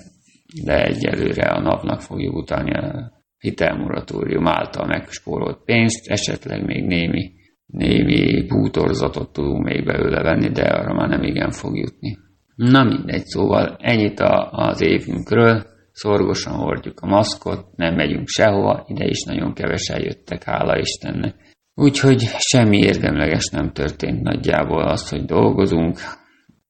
de 0.64 0.84
egyelőre 0.84 1.46
a 1.46 1.60
napnak 1.60 2.00
fogjuk 2.00 2.36
utalni 2.36 2.74
a 2.74 3.12
hitelmoratórium 3.38 4.46
által 4.46 4.86
megspórolt 4.86 5.64
pénzt, 5.64 6.08
esetleg 6.08 6.64
még 6.64 6.84
némi, 6.84 7.32
némi 7.66 8.46
bútorzatot 8.46 9.32
tudunk 9.32 9.64
még 9.64 9.84
belőle 9.84 10.22
venni, 10.22 10.48
de 10.48 10.62
arra 10.62 10.94
már 10.94 11.08
nem 11.08 11.22
igen 11.22 11.50
fog 11.50 11.76
jutni. 11.76 12.18
Na 12.58 12.84
mindegy, 12.84 13.24
szóval 13.24 13.76
ennyit 13.80 14.20
a, 14.20 14.50
az 14.50 14.80
évünkről, 14.80 15.66
szorgosan 15.92 16.52
hordjuk 16.52 17.00
a 17.00 17.06
maszkot, 17.06 17.76
nem 17.76 17.94
megyünk 17.94 18.28
sehova, 18.28 18.84
ide 18.86 19.06
is 19.06 19.22
nagyon 19.22 19.54
kevesen 19.54 20.02
jöttek, 20.02 20.42
hála 20.42 20.78
Istennek. 20.78 21.34
Úgyhogy 21.74 22.20
semmi 22.38 22.78
érdemleges 22.78 23.46
nem 23.46 23.72
történt 23.72 24.22
nagyjából 24.22 24.82
az, 24.82 25.08
hogy 25.08 25.24
dolgozunk. 25.24 25.98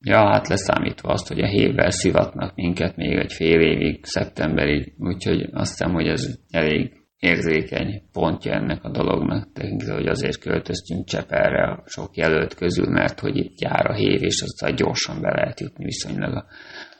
Ja, 0.00 0.18
hát 0.18 0.48
leszámítva 0.48 1.08
azt, 1.08 1.28
hogy 1.28 1.40
a 1.40 1.46
hévvel 1.46 1.90
szivatnak 1.90 2.54
minket 2.54 2.96
még 2.96 3.12
egy 3.12 3.32
fél 3.32 3.60
évig, 3.60 4.04
szeptemberig, 4.04 4.94
úgyhogy 4.98 5.48
azt 5.52 5.70
hiszem, 5.70 5.92
hogy 5.92 6.06
ez 6.06 6.38
elég 6.50 6.92
érzékeny 7.18 8.02
pontja 8.12 8.52
ennek 8.52 8.84
a 8.84 8.90
dolognak, 8.90 9.52
tekintve, 9.52 9.94
hogy 9.94 10.06
azért 10.06 10.38
költöztünk 10.38 11.04
Csepelre 11.04 11.70
a 11.70 11.82
sok 11.86 12.16
jelölt 12.16 12.54
közül, 12.54 12.90
mert 12.90 13.20
hogy 13.20 13.36
itt 13.36 13.60
jár 13.60 13.86
a 13.86 13.94
hév, 13.94 14.22
és 14.22 14.42
aztán 14.42 14.74
gyorsan 14.74 15.20
be 15.20 15.34
lehet 15.34 15.60
jutni 15.60 15.84
viszonylag 15.84 16.34
a 16.34 16.44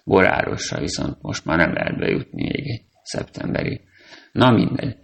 borárosra, 0.05 0.81
viszont 0.81 1.17
most 1.23 1.45
már 1.45 1.59
nem 1.59 1.73
lehet 1.73 1.99
bejutni 1.99 2.43
még 2.43 2.71
egy 2.71 2.83
szeptemberi. 3.03 3.81
Na 4.33 4.51
mindegy. 4.51 4.97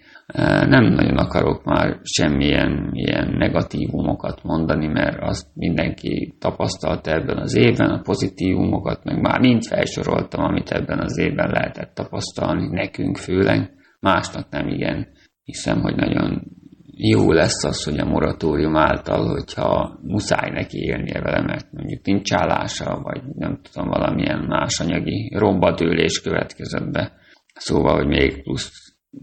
Nem 0.69 0.85
nagyon 0.85 1.17
akarok 1.17 1.65
már 1.65 1.99
semmilyen 2.03 2.91
ilyen 2.93 3.35
negatívumokat 3.39 4.43
mondani, 4.43 4.87
mert 4.87 5.21
azt 5.21 5.47
mindenki 5.55 6.35
tapasztalta 6.39 7.11
ebben 7.11 7.39
az 7.39 7.55
évben, 7.55 7.91
a 7.91 8.01
pozitívumokat, 8.01 9.05
meg 9.05 9.21
már 9.21 9.41
mind 9.41 9.63
felsoroltam, 9.63 10.45
amit 10.45 10.71
ebben 10.71 10.99
az 10.99 11.19
évben 11.19 11.51
lehetett 11.51 11.95
tapasztalni, 11.95 12.69
nekünk 12.69 13.17
főleg 13.17 13.73
másnak 14.05 14.49
nem 14.51 14.69
igen. 14.69 15.09
Hiszem, 15.45 15.81
hogy 15.81 15.95
nagyon 15.95 16.43
jó 16.97 17.33
lesz 17.33 17.65
az, 17.65 17.85
hogy 17.85 17.99
a 17.99 18.05
moratórium 18.05 18.77
által, 18.77 19.29
hogyha 19.29 19.99
muszáj 20.03 20.51
neki 20.51 20.79
élnie 20.79 21.21
vele, 21.21 21.43
mert 21.43 21.73
mondjuk 21.73 22.05
nincs 22.05 22.33
állása, 22.33 23.01
vagy 23.03 23.23
nem 23.35 23.61
tudom, 23.63 23.89
valamilyen 23.89 24.45
más 24.49 24.81
anyagi 24.81 25.33
rombadőlés 25.35 26.21
következett 26.21 26.91
be. 26.91 27.13
Szóval, 27.55 27.97
hogy 27.97 28.07
még 28.07 28.43
plusz 28.43 28.71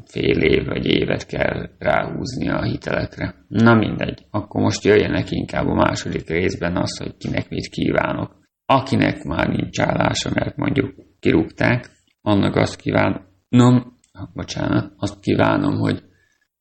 fél 0.06 0.42
év 0.42 0.66
vagy 0.66 0.86
évet 0.86 1.26
kell 1.26 1.70
ráhúzni 1.80 2.50
a 2.50 2.64
hitelekre. 2.64 3.36
Na 3.48 3.74
mindegy, 3.74 4.26
akkor 4.30 4.62
most 4.62 4.84
jöjjenek 4.84 5.32
inkább 5.32 5.68
a 5.68 5.74
második 5.74 6.30
részben 6.30 6.78
az, 6.78 6.98
hogy 6.98 7.18
kinek 7.18 7.50
mit 7.50 7.68
kívánok. 7.68 8.40
Akinek 8.66 9.24
már 9.24 9.48
nincs 9.48 9.80
állása, 9.80 10.30
mert 10.34 10.56
mondjuk 10.56 10.94
kirúgták, 11.20 11.90
annak 12.22 12.56
azt 12.56 12.82
kívánom, 12.82 14.00
bocsánat, 14.34 14.94
azt 14.98 15.20
kívánom, 15.20 15.80
hogy 15.80 16.04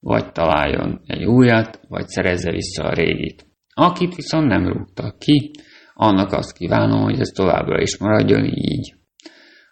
vagy 0.01 0.33
találjon 0.33 1.01
egy 1.07 1.25
újat, 1.25 1.81
vagy 1.89 2.07
szerezze 2.07 2.51
vissza 2.51 2.85
a 2.85 2.95
régit. 2.95 3.47
Akit 3.75 4.15
viszont 4.15 4.47
nem 4.47 4.69
rúgtak 4.69 5.19
ki, 5.19 5.51
annak 5.95 6.33
azt 6.33 6.57
kívánom, 6.57 7.03
hogy 7.03 7.21
ez 7.21 7.29
továbbra 7.29 7.81
is 7.81 7.99
maradjon 7.99 8.45
így. 8.45 8.95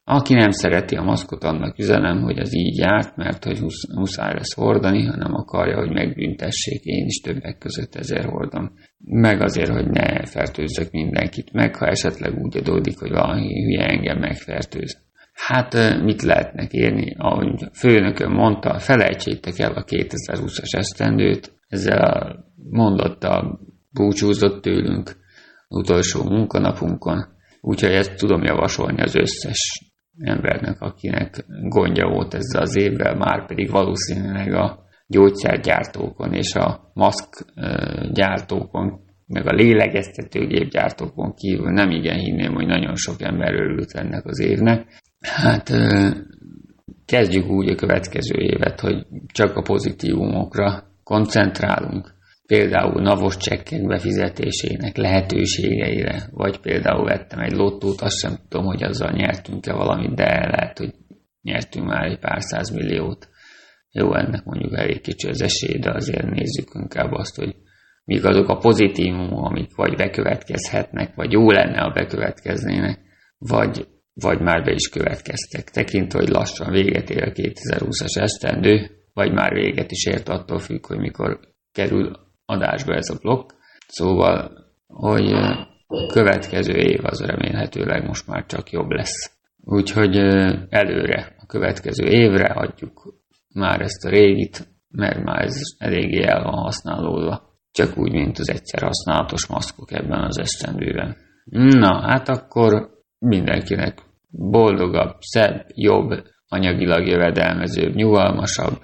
Aki 0.05 0.35
nem 0.35 0.51
szereti 0.51 0.96
a 0.96 1.03
maszkot, 1.03 1.44
annak 1.44 1.79
üzenem, 1.79 2.22
hogy 2.22 2.38
az 2.38 2.55
így 2.55 2.77
járt, 2.77 3.16
mert 3.16 3.44
hogy 3.44 3.61
muszáj 3.94 4.35
lesz 4.35 4.55
hordani, 4.55 5.05
hanem 5.05 5.35
akarja, 5.35 5.79
hogy 5.79 5.90
megbüntessék, 5.90 6.85
én 6.85 7.05
is 7.07 7.20
többek 7.20 7.59
között 7.59 7.94
ezért 7.94 8.24
hordom. 8.24 8.72
Meg 8.98 9.40
azért, 9.40 9.70
hogy 9.70 9.87
ne 9.87 10.27
fertőzzek 10.27 10.90
mindenkit 10.90 11.53
meg, 11.53 11.77
ha 11.77 11.87
esetleg 11.87 12.38
úgy 12.38 12.57
adódik, 12.57 12.98
hogy 12.98 13.11
valami 13.11 13.62
hülye 13.62 13.87
engem 13.87 14.18
megfertőz. 14.18 15.08
Hát 15.46 16.01
mit 16.03 16.22
lehetnek 16.22 16.72
érni? 16.72 17.14
Ahogy 17.18 17.62
a 17.62 17.70
főnökön 17.72 18.31
mondta, 18.31 18.79
felejtsétek 18.79 19.59
el 19.59 19.72
a 19.72 19.85
2020-as 19.85 20.77
esztendőt, 20.77 21.53
ezzel 21.68 21.98
a 21.98 22.44
mondattal 22.70 23.61
búcsúzott 23.90 24.62
tőlünk 24.62 25.16
utolsó 25.68 26.22
munkanapunkon, 26.22 27.24
úgyhogy 27.61 27.90
ezt 27.90 28.16
tudom 28.16 28.42
javasolni 28.42 29.03
az 29.03 29.14
összes 29.14 29.92
embernek, 30.20 30.81
akinek 30.81 31.44
gondja 31.62 32.09
volt 32.09 32.35
ezzel 32.35 32.62
az 32.62 32.77
évvel, 32.77 33.14
már 33.14 33.46
pedig 33.46 33.70
valószínűleg 33.70 34.55
a 34.55 34.79
gyógyszergyártókon 35.07 36.33
és 36.33 36.55
a 36.55 36.90
maszk 36.94 37.44
gyártókon, 38.12 39.01
meg 39.27 39.46
a 39.46 39.53
lélegeztetőgépgyártókon 39.53 41.35
kívül 41.35 41.70
nem 41.70 41.90
igen 41.90 42.18
hinném, 42.18 42.55
hogy 42.55 42.66
nagyon 42.66 42.94
sok 42.94 43.22
ember 43.22 43.55
örült 43.55 43.92
ennek 43.92 44.27
az 44.27 44.40
évnek. 44.40 44.87
Hát 45.20 45.70
kezdjük 47.04 47.48
úgy 47.48 47.68
a 47.68 47.74
következő 47.74 48.35
évet, 48.38 48.81
hogy 48.81 49.07
csak 49.26 49.57
a 49.57 49.62
pozitívumokra 49.62 50.83
koncentrálunk. 51.02 52.16
Például 52.46 53.02
navos 53.02 53.37
csekkek 53.37 53.87
befizetésének 53.87 54.96
lehetőségeire, 54.96 56.28
vagy 56.31 56.61
például 56.61 57.04
vettem 57.04 57.38
egy 57.38 57.52
lottót, 57.52 58.00
azt 58.00 58.18
sem 58.18 58.33
tudom, 58.48 58.66
hogy 58.66 58.83
azzal 58.83 59.11
nyertünk-e 59.11 59.72
valamit, 59.72 60.14
de 60.14 60.24
lehet, 60.24 60.78
hogy 60.78 60.94
nyertünk 61.42 61.87
már 61.87 62.04
egy 62.04 62.18
pár 62.18 62.40
milliót. 62.72 63.28
Jó, 63.90 64.14
ennek 64.14 64.44
mondjuk 64.44 64.78
elég 64.78 65.00
kicsi 65.00 65.28
az 65.28 65.42
esély, 65.42 65.78
de 65.78 65.90
azért 65.92 66.31
nézzük 66.31 66.68
inkább 66.72 67.12
azt, 67.12 67.37
hogy 67.37 67.54
mik 68.04 68.24
azok 68.24 68.48
a 68.48 68.59
pozitívumok, 68.59 69.44
amik 69.44 69.74
vagy 69.74 69.96
bekövetkezhetnek, 69.96 71.14
vagy 71.14 71.33
jó 71.33 71.50
lenne, 71.50 71.81
ha 71.81 71.90
bekövetkeznének, 71.90 72.98
vagy 73.38 73.87
vagy 74.20 74.40
már 74.40 74.64
be 74.64 74.72
is 74.72 74.88
következtek. 74.88 75.70
Tekintve, 75.70 76.18
hogy 76.18 76.28
lassan 76.28 76.70
véget 76.70 77.11
ér 77.11 77.22
a 77.22 77.33
2020-as 77.33 78.20
esztendő, 78.20 78.90
vagy 79.12 79.33
már 79.33 79.52
véget 79.52 79.90
is 79.90 80.07
ért 80.07 80.28
attól 80.28 80.59
függ, 80.59 80.87
hogy 80.87 80.98
mikor 80.98 81.40
kerül 81.72 82.12
adásba 82.44 82.94
ez 82.94 83.11
a 83.11 83.18
blokk. 83.20 83.50
Szóval, 83.87 84.50
hogy 84.87 85.33
a 85.87 86.07
következő 86.12 86.72
év 86.72 87.00
az 87.02 87.20
remélhetőleg 87.20 88.07
most 88.07 88.26
már 88.26 88.46
csak 88.46 88.70
jobb 88.70 88.90
lesz. 88.90 89.38
Úgyhogy 89.64 90.16
előre, 90.68 91.35
a 91.38 91.46
következő 91.46 92.04
évre 92.04 92.46
adjuk 92.46 93.14
már 93.54 93.81
ezt 93.81 94.04
a 94.04 94.09
régit, 94.09 94.68
mert 94.88 95.24
már 95.24 95.44
ez 95.44 95.61
eléggé 95.78 96.22
el 96.22 96.42
van 96.42 96.62
használódva. 96.62 97.42
Csak 97.70 97.98
úgy, 97.98 98.12
mint 98.12 98.38
az 98.38 98.50
egyszer 98.50 98.83
használatos 98.83 99.46
maszkok 99.46 99.92
ebben 99.92 100.24
az 100.24 100.38
esztendőben. 100.38 101.16
Na, 101.50 102.00
hát 102.09 102.28
akkor 102.28 102.90
mindenkinek 103.18 104.08
boldogabb, 104.30 105.16
szebb, 105.20 105.66
jobb, 105.74 106.22
anyagilag 106.48 107.06
jövedelmezőbb, 107.06 107.94
nyugalmasabb, 107.94 108.78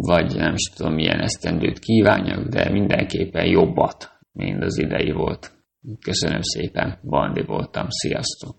vagy 0.00 0.36
nem 0.36 0.54
is 0.54 0.62
tudom 0.62 0.94
milyen 0.94 1.20
esztendőt 1.20 1.78
kívánjak, 1.78 2.48
de 2.48 2.70
mindenképpen 2.70 3.46
jobbat, 3.46 4.10
mint 4.32 4.62
az 4.62 4.78
idei 4.78 5.10
volt. 5.10 5.52
Köszönöm 6.00 6.42
szépen, 6.42 6.98
Bandi 7.02 7.42
voltam, 7.42 7.86
sziasztok! 7.88 8.54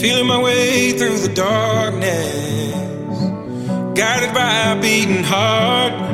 Feeling 0.00 0.26
my 0.26 0.36
way 0.36 0.92
through 0.98 1.18
the 1.18 1.32
darkness, 1.32 2.34
guided 3.94 4.34
by 4.34 4.70
a 4.70 4.78
beating 4.80 5.24
heart. 5.24 6.13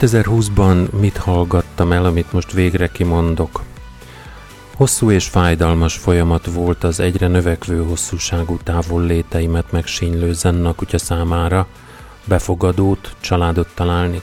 ...2020-ban 0.00 0.90
mit 0.90 1.16
hallgattam 1.16 1.92
el, 1.92 2.04
amit 2.04 2.32
most 2.32 2.52
végre 2.52 2.88
kimondok? 2.88 3.62
Hosszú 4.76 5.10
és 5.10 5.26
fájdalmas 5.26 5.96
folyamat 5.96 6.46
volt 6.46 6.84
az 6.84 7.00
egyre 7.00 7.26
növekvő 7.26 7.84
hosszúságú 7.84 8.58
távol 8.62 9.02
léteimet 9.02 9.72
megsínylő 9.72 10.32
Zenna 10.32 10.74
kutya 10.74 10.98
számára 10.98 11.66
befogadót, 12.24 13.14
családot 13.20 13.68
találni. 13.74 14.22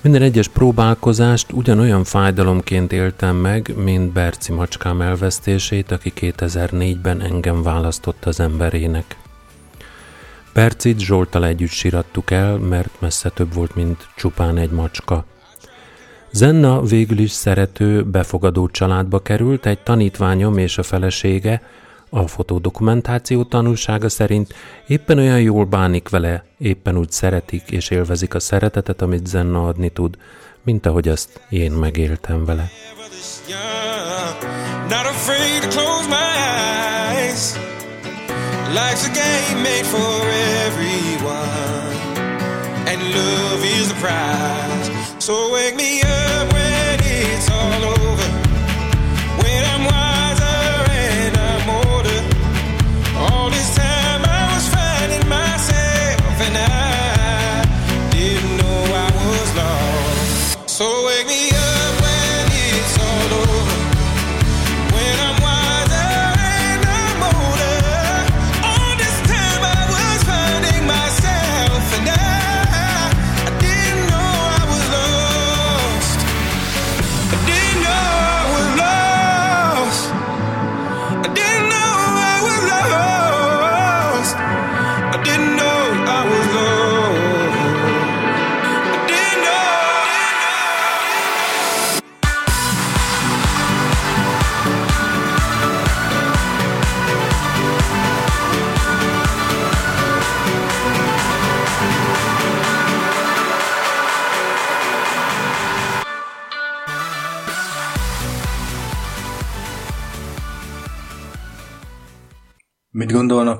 Minden 0.00 0.22
egyes 0.22 0.48
próbálkozást 0.48 1.52
ugyanolyan 1.52 2.04
fájdalomként 2.04 2.92
éltem 2.92 3.36
meg, 3.36 3.72
mint 3.76 4.12
Berci 4.12 4.52
macskám 4.52 5.00
elvesztését, 5.00 5.90
aki 5.90 6.12
2004-ben 6.16 7.20
engem 7.20 7.62
választott 7.62 8.24
az 8.24 8.40
emberének. 8.40 9.16
Bercit 10.56 10.98
Zsoltal 10.98 11.44
együtt 11.44 11.70
sirattuk 11.70 12.30
el, 12.30 12.56
mert 12.56 13.00
messze 13.00 13.28
több 13.28 13.54
volt, 13.54 13.74
mint 13.74 14.08
csupán 14.16 14.56
egy 14.58 14.70
macska. 14.70 15.24
Zenna 16.30 16.82
végül 16.82 17.18
is 17.18 17.30
szerető, 17.30 18.04
befogadó 18.04 18.68
családba 18.68 19.18
került, 19.18 19.66
egy 19.66 19.78
tanítványom 19.78 20.58
és 20.58 20.78
a 20.78 20.82
felesége, 20.82 21.62
a 22.10 22.26
fotodokumentáció 22.26 23.44
tanulsága 23.44 24.08
szerint 24.08 24.54
éppen 24.86 25.18
olyan 25.18 25.40
jól 25.40 25.64
bánik 25.64 26.08
vele, 26.08 26.44
éppen 26.58 26.96
úgy 26.96 27.10
szeretik 27.10 27.70
és 27.70 27.90
élvezik 27.90 28.34
a 28.34 28.40
szeretetet, 28.40 29.02
amit 29.02 29.26
Zenna 29.26 29.66
adni 29.66 29.88
tud, 29.88 30.16
mint 30.62 30.86
ahogy 30.86 31.08
azt 31.08 31.40
én 31.48 31.72
megéltem 31.72 32.44
vele. 32.44 32.70
Not. 34.88 36.65
Life's 38.76 39.06
a 39.06 39.10
game 39.10 39.62
made 39.62 39.86
for 39.86 40.20
everyone, 40.66 41.96
and 42.86 43.00
love 43.16 43.64
is 43.64 43.88
the 43.88 43.94
prize. 43.94 44.88
So 45.18 45.50
wake 45.50 45.76
me 45.76 46.02
up 46.02 46.52
when 46.52 47.00
it's 47.00 47.50
all 47.50 47.84
over, 47.84 48.28
when 49.40 49.64
I'm 49.72 49.82
wiser 49.82 50.92
and 50.92 51.34
I'm 51.50 51.66
older. 51.70 52.20
All 53.16 53.48
this 53.48 53.74
time 53.74 54.22
I 54.38 54.42
was 54.52 54.68
finding 54.68 55.26
myself, 55.26 56.36
and 56.46 56.56
I 56.58 57.64
didn't 58.10 58.56
know 58.58 58.80
I 58.92 59.10
was 59.24 59.48
lost. 59.56 60.68
So 60.68 60.84
wake 61.06 61.26
me 61.26 61.48
up 61.48 61.55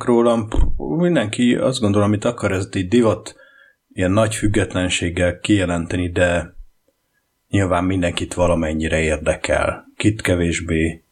rólam? 0.07 0.49
Mindenki 0.77 1.55
azt 1.55 1.81
gondol, 1.81 2.03
amit 2.03 2.25
akar, 2.25 2.53
ez 2.53 2.69
egy 2.71 2.89
divat 2.89 3.37
ilyen 3.93 4.11
nagy 4.11 4.35
függetlenséggel 4.35 5.41
kijelenteni, 5.41 6.11
de 6.11 6.55
nyilván 7.51 7.85
mindenkit 7.85 8.35
valamennyire 8.35 9.01
érdekel. 9.01 9.85
Kit 9.97 10.23
kevésbé, 10.23 11.03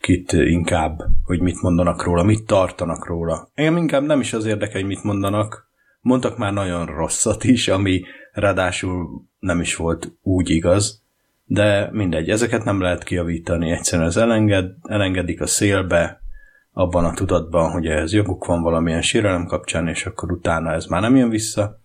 kit 0.00 0.32
inkább, 0.32 1.02
hogy 1.24 1.40
mit 1.40 1.62
mondanak 1.62 2.02
róla, 2.02 2.22
mit 2.22 2.44
tartanak 2.46 3.06
róla. 3.06 3.48
Engem 3.54 3.76
inkább 3.76 4.02
nem 4.02 4.20
is 4.20 4.32
az 4.32 4.44
érdekel, 4.44 4.80
hogy 4.80 4.88
mit 4.88 5.02
mondanak. 5.02 5.68
Mondtak 6.00 6.38
már 6.38 6.52
nagyon 6.52 6.86
rosszat 6.86 7.44
is, 7.44 7.68
ami 7.68 8.02
ráadásul 8.32 9.24
nem 9.38 9.60
is 9.60 9.76
volt 9.76 10.12
úgy 10.22 10.50
igaz, 10.50 11.02
de 11.44 11.88
mindegy, 11.92 12.28
ezeket 12.28 12.64
nem 12.64 12.80
lehet 12.80 13.04
kiavítani, 13.04 13.70
egyszerűen 13.70 14.08
ez 14.08 14.16
elenged, 14.16 14.70
elengedik 14.82 15.40
a 15.40 15.46
szélbe, 15.46 16.20
abban 16.72 17.04
a 17.04 17.14
tudatban, 17.14 17.70
hogy 17.70 17.86
ehhez 17.86 18.12
joguk 18.12 18.44
van 18.44 18.62
valamilyen 18.62 19.02
sérelem 19.02 19.46
kapcsán, 19.46 19.88
és 19.88 20.06
akkor 20.06 20.32
utána 20.32 20.72
ez 20.72 20.86
már 20.86 21.00
nem 21.00 21.16
jön 21.16 21.28
vissza. 21.28 21.78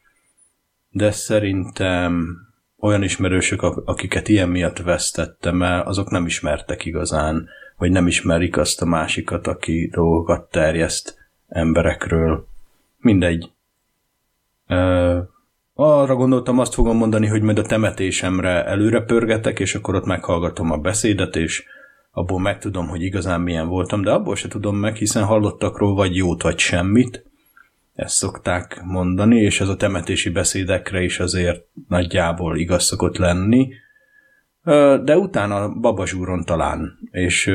De 0.89 1.11
szerintem 1.11 2.37
olyan 2.79 3.03
ismerősök, 3.03 3.61
akiket 3.61 4.27
ilyen 4.27 4.49
miatt 4.49 4.77
vesztettem 4.77 5.63
el, 5.63 5.81
azok 5.81 6.09
nem 6.09 6.25
ismertek 6.25 6.85
igazán, 6.85 7.47
vagy 7.77 7.91
nem 7.91 8.07
ismerik 8.07 8.57
azt 8.57 8.81
a 8.81 8.85
másikat, 8.85 9.47
aki 9.47 9.89
dolgokat 9.93 10.49
terjeszt 10.49 11.17
emberekről. 11.47 12.47
Mindegy. 12.97 13.51
Ö, 14.67 15.19
arra 15.73 16.15
gondoltam, 16.15 16.59
azt 16.59 16.73
fogom 16.73 16.97
mondani, 16.97 17.27
hogy 17.27 17.41
majd 17.41 17.57
a 17.57 17.65
temetésemre 17.65 18.65
előre 18.65 19.01
pörgetek, 19.01 19.59
és 19.59 19.75
akkor 19.75 19.95
ott 19.95 20.05
meghallgatom 20.05 20.71
a 20.71 20.77
beszédet, 20.77 21.35
és 21.35 21.65
abból 22.15 22.39
megtudom, 22.39 22.87
hogy 22.87 23.01
igazán 23.01 23.41
milyen 23.41 23.67
voltam, 23.67 24.01
de 24.01 24.11
abból 24.11 24.35
se 24.35 24.47
tudom 24.47 24.75
meg, 24.75 24.95
hiszen 24.95 25.23
hallottakról 25.23 25.95
vagy 25.95 26.15
jót, 26.15 26.41
vagy 26.41 26.59
semmit. 26.59 27.25
Ezt 27.95 28.15
szokták 28.15 28.81
mondani, 28.83 29.39
és 29.39 29.61
ez 29.61 29.67
a 29.67 29.75
temetési 29.75 30.29
beszédekre 30.29 31.03
is 31.03 31.19
azért 31.19 31.65
nagyjából 31.87 32.57
igaz 32.57 32.83
szokott 32.83 33.17
lenni. 33.17 33.69
De 35.03 35.17
utána 35.17 35.69
babazsúron 35.69 36.43
talán, 36.43 36.97
és 37.11 37.51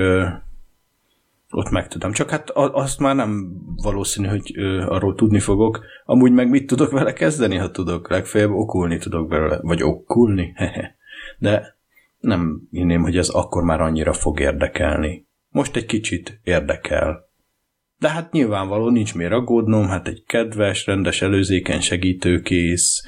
ott 1.51 1.71
megtudom. 1.71 2.13
Csak 2.13 2.31
hát 2.31 2.51
azt 2.51 2.99
már 2.99 3.15
nem 3.15 3.53
valószínű, 3.83 4.29
hogy 4.29 4.59
arról 4.89 5.15
tudni 5.15 5.39
fogok. 5.39 5.85
Amúgy 6.05 6.33
meg 6.33 6.51
mit 6.51 6.67
tudok 6.67 6.91
vele 6.91 7.13
kezdeni, 7.13 7.57
ha 7.57 7.71
tudok? 7.71 8.11
Legfeljebb 8.11 8.51
okulni 8.51 8.99
tudok 8.99 9.29
belőle. 9.29 9.59
Vagy 9.63 9.83
okulni? 9.83 10.55
De 11.39 11.79
nem 12.21 12.69
hinném, 12.71 13.03
hogy 13.03 13.17
ez 13.17 13.29
akkor 13.29 13.63
már 13.63 13.81
annyira 13.81 14.13
fog 14.13 14.41
érdekelni. 14.41 15.29
Most 15.49 15.77
egy 15.77 15.87
kicsit 15.87 16.41
érdekel. 16.43 17.29
De 17.99 18.09
hát 18.09 18.33
nyilvánvaló, 18.33 18.89
nincs 18.89 19.15
miért 19.15 19.33
aggódnom, 19.33 19.87
hát 19.89 20.09
egy 20.09 20.25
kedves, 20.27 20.87
rendes, 20.87 21.23
előzékeny 21.23 21.81
segítőkész, 21.81 23.03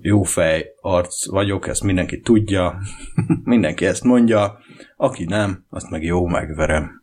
jó 0.00 0.22
fej 0.22 0.74
arc 0.80 1.30
vagyok, 1.30 1.68
ezt 1.68 1.82
mindenki 1.82 2.20
tudja, 2.20 2.78
mindenki 3.44 3.86
ezt 3.86 4.04
mondja, 4.04 4.58
aki 4.96 5.24
nem, 5.24 5.64
azt 5.70 5.90
meg 5.90 6.02
jó 6.02 6.26
megverem. 6.26 7.01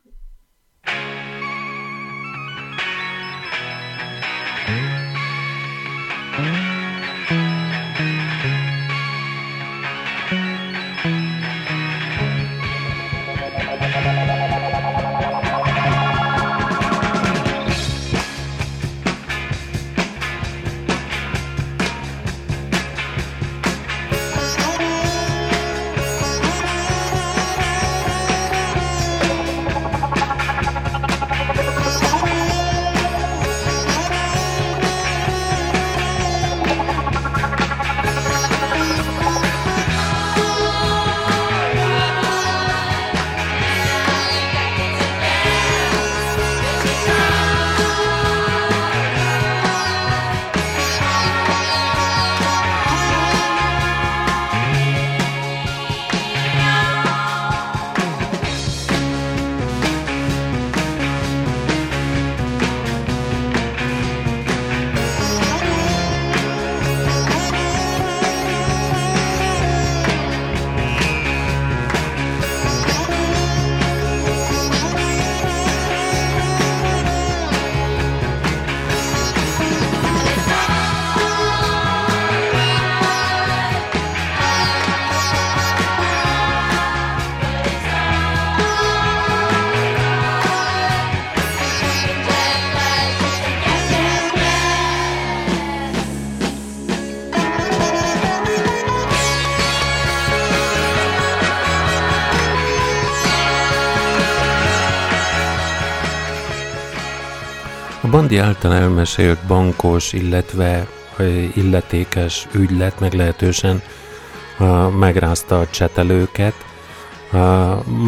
Bandi 108.29 108.47
által 108.47 108.73
elmesélt 108.73 109.39
bankos, 109.47 110.13
illetve 110.13 110.87
illetékes 111.53 112.47
ügylet 112.51 112.99
meglehetősen 112.99 113.81
megrázta 114.99 115.59
a 115.59 115.67
csetelőket. 115.69 116.53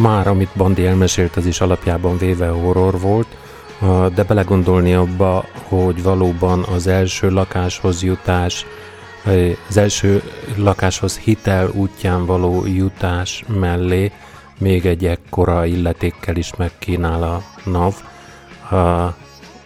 Már 0.00 0.26
amit 0.26 0.50
Bandi 0.56 0.86
elmesélt, 0.86 1.36
az 1.36 1.46
is 1.46 1.60
alapjában 1.60 2.18
véve 2.18 2.48
horror 2.48 3.00
volt, 3.00 3.26
de 4.14 4.22
belegondolni 4.22 4.94
abba, 4.94 5.44
hogy 5.68 6.02
valóban 6.02 6.62
az 6.62 6.86
első 6.86 7.30
lakáshoz 7.30 8.02
jutás, 8.02 8.66
az 9.68 9.76
első 9.76 10.22
lakáshoz 10.56 11.18
hitel 11.18 11.70
útján 11.74 12.26
való 12.26 12.66
jutás 12.66 13.44
mellé 13.46 14.12
még 14.58 14.86
egy 14.86 15.04
ekkora 15.04 15.64
illetékkel 15.64 16.36
is 16.36 16.54
megkínál 16.56 17.22
a 17.22 17.42
NAV, 17.64 17.94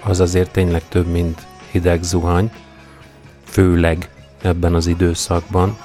az 0.09 0.21
azért 0.21 0.51
tényleg 0.51 0.83
több, 0.89 1.07
mint 1.07 1.47
hideg 1.71 2.03
zuhany, 2.03 2.51
főleg 3.45 4.11
ebben 4.43 4.75
az 4.75 4.87
időszakban. 4.87 5.77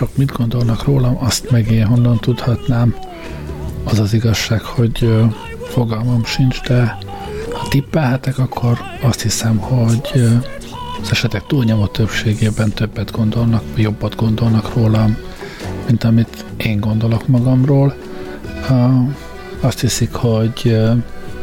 Mások 0.00 0.16
mit 0.16 0.32
gondolnak 0.32 0.84
rólam, 0.84 1.16
azt 1.20 1.50
meg 1.50 1.70
én 1.70 1.86
honnan 1.86 2.18
tudhatnám. 2.18 2.94
Az 3.84 3.98
az 3.98 4.12
igazság, 4.12 4.60
hogy 4.60 5.26
fogalmam 5.68 6.24
sincs, 6.24 6.60
de 6.60 6.98
ha 7.52 7.68
tippelhetek, 7.68 8.38
akkor 8.38 8.78
azt 9.02 9.22
hiszem, 9.22 9.56
hogy 9.56 10.22
az 11.02 11.10
esetek 11.10 11.46
túlnyomó 11.46 11.86
többségében 11.86 12.70
többet 12.70 13.10
gondolnak, 13.10 13.62
jobbat 13.76 14.16
gondolnak 14.16 14.74
rólam, 14.74 15.16
mint 15.86 16.04
amit 16.04 16.44
én 16.56 16.80
gondolok 16.80 17.26
magamról. 17.26 17.94
Azt 19.60 19.80
hiszik, 19.80 20.12
hogy 20.12 20.78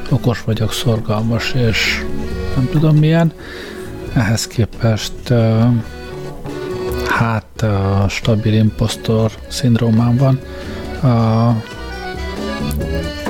okos 0.10 0.44
vagyok, 0.44 0.72
szorgalmas, 0.72 1.54
és 1.54 2.06
nem 2.56 2.68
tudom 2.72 2.96
milyen. 2.98 3.32
Ehhez 4.13 4.48
képest 4.48 5.34
hát 7.15 7.62
a 7.62 8.06
stabil 8.10 8.54
impostor 8.54 9.32
szindrómám 9.47 10.17
van. 10.17 10.39
A 11.12 11.56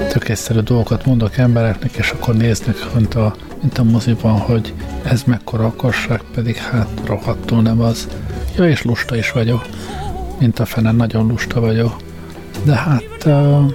tök 0.09 0.29
egyszerű 0.29 0.59
dolgokat 0.59 1.05
mondok 1.05 1.37
embereknek, 1.37 1.95
és 1.95 2.09
akkor 2.09 2.35
néznek, 2.35 2.93
mint 2.93 3.15
a, 3.15 3.35
mint 3.61 3.77
a 3.77 3.83
moziban, 3.83 4.37
hogy 4.37 4.73
ez 5.03 5.23
mekkora 5.23 5.65
akarság, 5.65 6.21
pedig 6.33 6.55
hát 6.55 6.87
rohadtul 7.05 7.61
nem 7.61 7.81
az. 7.81 8.07
Ja, 8.55 8.69
és 8.69 8.83
lusta 8.83 9.15
is 9.15 9.31
vagyok. 9.31 9.65
Mint 10.39 10.59
a 10.59 10.65
fene, 10.65 10.91
nagyon 10.91 11.27
lusta 11.27 11.59
vagyok. 11.59 11.95
De 12.63 12.75
hát 12.75 13.25
uh, 13.25 13.71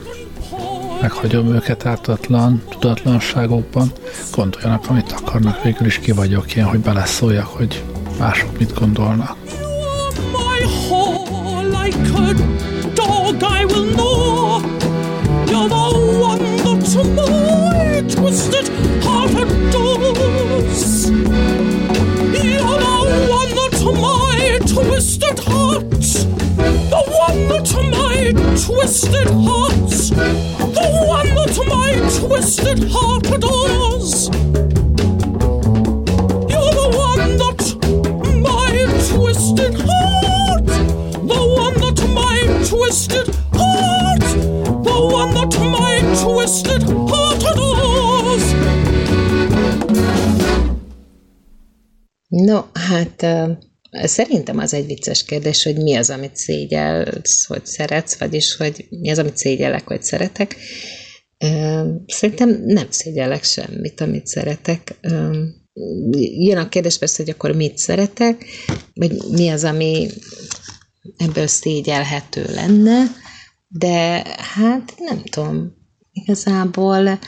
meghagyom 1.00 1.54
őket 1.54 1.86
ártatlan 1.86 2.62
tudatlanságokban. 2.68 3.92
Gondoljanak, 4.32 4.84
amit 4.88 5.12
akarnak, 5.12 5.62
végül 5.62 5.86
is 5.86 5.98
ki 5.98 6.12
vagyok 6.12 6.54
én, 6.54 6.64
hogy 6.64 6.80
beleszóljak, 6.80 7.46
hogy 7.46 7.84
mások 8.18 8.58
mit 8.58 8.74
gondolnak. 8.74 9.36
Like 12.20 12.94
dog 12.94 13.42
I 13.42 13.64
will 13.64 13.86
know. 13.98 14.60
You're 15.50 15.68
the 15.68 15.84
one 16.28 16.44
that 16.64 16.84
my 17.16 18.02
twisted 18.14 18.68
heart 19.04 19.34
adores. 19.42 21.10
You're 21.10 22.78
the 22.84 22.96
one 23.36 23.52
that 23.58 23.76
my 24.04 24.58
twisted 24.66 25.38
heart, 25.40 25.90
the 26.92 27.00
one 27.24 27.40
that 27.48 27.70
my 27.96 28.18
twisted 28.64 29.28
heart, 29.44 29.90
the 30.76 30.86
one 31.06 31.30
that 31.34 31.56
my 31.68 31.90
twisted 32.18 32.80
heart 32.92 33.26
adores. 33.30 34.69
Twisted 42.90 43.34
heart, 43.52 44.20
the 44.82 44.96
one 45.18 45.30
that 45.34 45.52
my 45.76 46.00
twisted 46.22 46.82
heart 46.82 47.42
adores. 47.42 48.44
No, 52.28 52.60
hát 52.72 53.26
szerintem 53.90 54.58
az 54.58 54.74
egy 54.74 54.86
vicces 54.86 55.24
kérdés, 55.24 55.62
hogy 55.62 55.76
mi 55.76 55.94
az, 55.94 56.10
amit 56.10 56.36
szégyelsz, 56.36 57.44
hogy 57.46 57.66
szeretsz, 57.66 58.18
vagyis 58.18 58.56
hogy 58.56 58.86
mi 58.90 59.10
az, 59.10 59.18
amit 59.18 59.36
szégyellek, 59.36 59.86
hogy 59.86 60.02
szeretek. 60.02 60.56
Szerintem 62.06 62.62
nem 62.66 62.86
szégyellek 62.90 63.44
semmit, 63.44 64.00
amit 64.00 64.26
szeretek. 64.26 64.94
Jön 66.38 66.56
a 66.58 66.68
kérdés 66.68 66.98
persze, 66.98 67.22
hogy 67.22 67.32
akkor 67.32 67.52
mit 67.52 67.78
szeretek, 67.78 68.44
vagy 68.94 69.16
mi 69.30 69.48
az, 69.48 69.64
ami 69.64 70.08
ebből 71.16 71.46
szégyelhető 71.46 72.44
lenne, 72.54 73.04
de 73.68 74.24
hát 74.36 74.94
nem 74.98 75.22
tudom, 75.22 75.72
igazából 76.12 77.18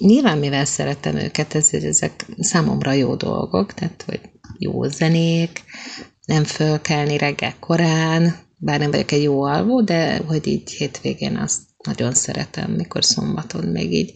nyilván 0.00 0.38
mivel 0.38 0.64
szeretem 0.64 1.16
őket, 1.16 1.54
ezért 1.54 1.84
ezek 1.84 2.26
számomra 2.38 2.92
jó 2.92 3.14
dolgok, 3.14 3.74
tehát 3.74 4.04
hogy 4.06 4.20
jó 4.58 4.84
zenék, 4.84 5.64
nem 6.24 6.44
fölkelni 6.44 7.16
reggel 7.16 7.54
korán, 7.60 8.36
bár 8.56 8.78
nem 8.78 8.90
vagyok 8.90 9.12
egy 9.12 9.22
jó 9.22 9.42
alvó, 9.42 9.82
de 9.82 10.16
hogy 10.16 10.46
így 10.46 10.70
hétvégén 10.70 11.36
azt 11.36 11.60
nagyon 11.84 12.14
szeretem, 12.14 12.70
mikor 12.70 13.04
szombaton 13.04 13.64
még 13.64 13.92
így 13.92 14.12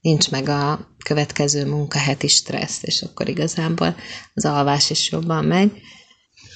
nincs 0.00 0.30
meg 0.30 0.48
a 0.48 0.88
következő 1.04 1.66
munkaheti 1.66 2.28
stressz, 2.28 2.82
és 2.82 3.02
akkor 3.02 3.28
igazából 3.28 3.96
az 4.34 4.44
alvás 4.44 4.90
is 4.90 5.10
jobban 5.10 5.44
megy. 5.44 5.70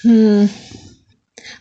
Hmm, 0.01 0.51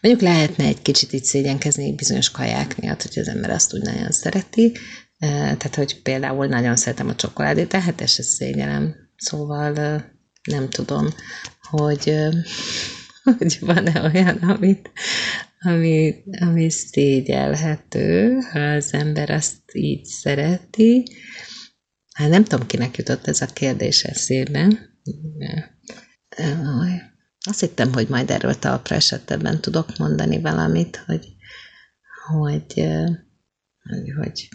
Mondjuk 0.02 0.24
lehetne 0.24 0.66
egy 0.66 0.82
kicsit 0.82 1.14
így 1.14 1.24
szégyenkezni 1.24 1.96
bizonyos 1.96 2.32
kaják 2.32 2.82
miatt, 2.82 3.02
hogy 3.02 3.20
az 3.20 3.28
ember 3.28 3.50
azt 3.50 3.74
úgy 3.74 3.82
nagyon 3.82 4.12
szereti. 4.12 4.78
Tehát, 5.20 5.76
hogy 5.76 6.02
például 6.02 6.48
nagyon 6.48 6.76
szeretem 6.76 7.08
a 7.08 7.16
csokoládét, 7.16 7.68
tehát 7.68 8.02
ez 8.02 8.12
se 8.12 8.24
szégyelem. 8.24 8.96
Szóval 9.16 9.74
nem 10.44 10.70
tudom, 10.70 11.08
hogy, 11.70 12.16
hogy 13.38 13.58
van-e 13.60 14.02
olyan, 14.02 14.38
amit, 14.38 14.92
ami, 15.60 16.16
ami 16.40 16.70
szégyelhető, 16.70 18.38
ha 18.52 18.60
az 18.60 18.94
ember 18.94 19.30
azt 19.30 19.62
így 19.74 20.06
szereti. 20.06 21.04
Hát 22.14 22.30
nem 22.30 22.44
tudom, 22.44 22.68
kinek 22.68 22.98
jutott 22.98 23.28
ez 23.28 23.42
a 23.42 23.46
kérdés 23.46 24.04
eszébe. 24.04 24.68
Azt 27.46 27.60
hittem, 27.60 27.94
hogy 27.94 28.08
majd 28.08 28.30
erről 28.30 28.60
talpra 28.60 28.96
esetben 28.96 29.62
tudok 29.62 29.98
mondani 29.98 30.42
valamit, 30.42 31.04
hogy, 31.06 31.28
hogy, 32.28 32.74
hogy, 33.84 34.14
hogy 34.18 34.50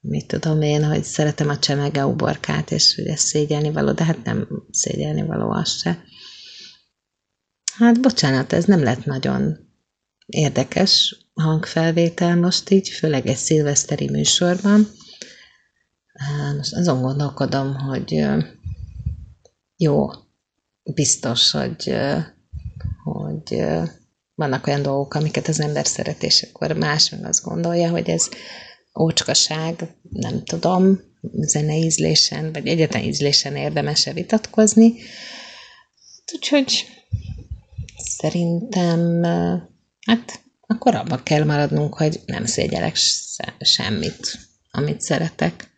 mit 0.00 0.26
tudom 0.26 0.62
én, 0.62 0.84
hogy 0.84 1.04
szeretem 1.04 1.48
a 1.48 1.58
csemege 1.58 2.06
uborkát, 2.06 2.70
és 2.70 2.94
hogy 2.94 3.06
ez 3.06 3.20
szégyelni 3.20 3.70
való, 3.70 3.92
de 3.92 4.04
hát 4.04 4.24
nem 4.24 4.48
szégyelni 4.70 5.22
való 5.22 5.50
az 5.50 5.80
se. 5.80 6.02
Hát 7.74 8.00
bocsánat, 8.00 8.52
ez 8.52 8.64
nem 8.64 8.82
lett 8.82 9.04
nagyon 9.04 9.58
érdekes 10.26 11.16
hangfelvétel 11.34 12.36
most 12.36 12.70
így, 12.70 12.88
főleg 12.88 13.26
egy 13.26 13.36
szilveszteri 13.36 14.10
műsorban. 14.10 14.88
Most 16.56 16.74
azon 16.74 17.00
gondolkodom, 17.00 17.74
hogy 17.74 18.24
jó, 19.76 20.06
biztos, 20.94 21.50
hogy, 21.50 21.94
hogy 23.04 23.64
vannak 24.34 24.66
olyan 24.66 24.82
dolgok, 24.82 25.14
amiket 25.14 25.48
az 25.48 25.60
ember 25.60 25.86
szeret, 25.86 26.22
és 26.22 26.42
akkor 26.42 26.72
más 26.72 27.10
meg 27.10 27.24
azt 27.24 27.42
gondolja, 27.42 27.90
hogy 27.90 28.08
ez 28.08 28.28
ócskaság, 29.00 29.94
nem 30.10 30.44
tudom, 30.44 31.00
zeneízlésen, 31.32 32.52
vagy 32.52 32.66
egyetlen 32.66 33.02
ízlésen 33.02 33.56
érdemes-e 33.56 34.12
vitatkozni. 34.12 34.94
Úgyhogy 36.34 36.86
szerintem 37.96 39.22
hát 40.06 40.40
akkor 40.66 40.94
abban 40.94 41.22
kell 41.22 41.44
maradnunk, 41.44 41.94
hogy 41.94 42.20
nem 42.26 42.44
szégyelek 42.44 42.96
semmit, 43.60 44.38
amit 44.70 45.00
szeretek. 45.00 45.70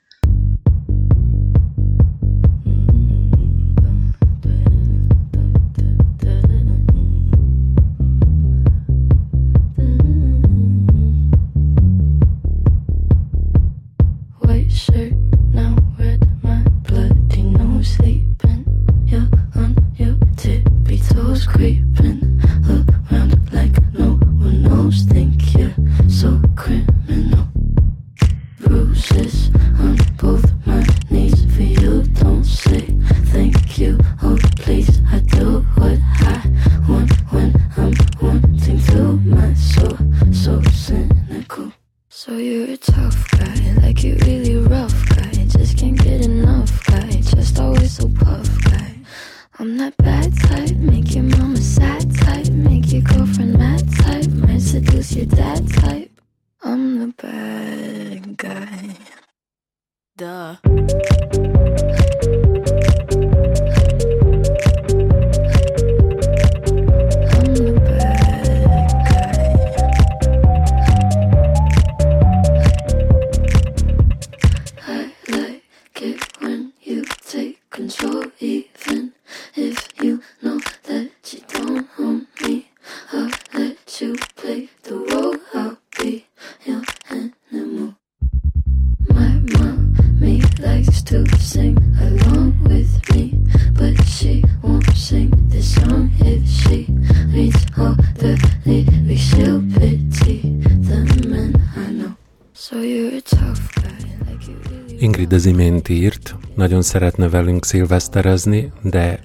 Az 105.41 105.47
imént 105.47 105.89
írt, 105.89 106.37
nagyon 106.55 106.83
szeretne 106.83 107.29
velünk 107.29 107.65
szilveszterezni, 107.65 108.73
de 108.83 109.21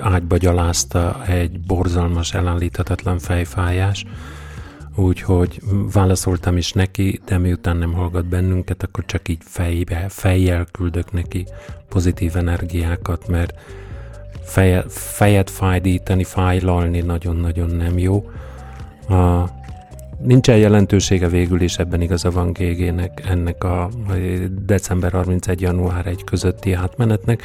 ágyba 0.00 0.36
gyalázta 0.36 1.24
egy 1.26 1.60
borzalmas, 1.60 2.34
elállíthatatlan 2.34 3.18
fejfájás, 3.18 4.04
úgyhogy 4.96 5.60
válaszoltam 5.92 6.56
is 6.56 6.72
neki, 6.72 7.20
de 7.26 7.38
miután 7.38 7.76
nem 7.76 7.92
hallgat 7.92 8.26
bennünket, 8.26 8.82
akkor 8.82 9.04
csak 9.06 9.28
így 9.28 9.42
fejbe, 9.44 10.06
fejjel 10.08 10.66
küldök 10.72 11.12
neki 11.12 11.46
pozitív 11.88 12.36
energiákat, 12.36 13.28
mert 13.28 13.54
feje, 14.42 14.84
fejet 14.88 15.50
fájdítani, 15.50 16.24
fájlalni 16.24 17.00
nagyon-nagyon 17.00 17.70
nem 17.70 17.98
jó. 17.98 18.30
A, 19.08 19.44
Nincsen 20.18 20.56
jelentősége 20.56 21.28
végül 21.28 21.60
is 21.60 21.76
ebben 21.76 22.00
igaza 22.00 22.30
van 22.30 22.52
GG-nek, 22.52 23.22
ennek 23.28 23.64
a 23.64 23.90
december 24.64 25.12
31. 25.12 25.60
január 25.60 26.06
1 26.06 26.24
közötti 26.24 26.72
átmenetnek, 26.72 27.42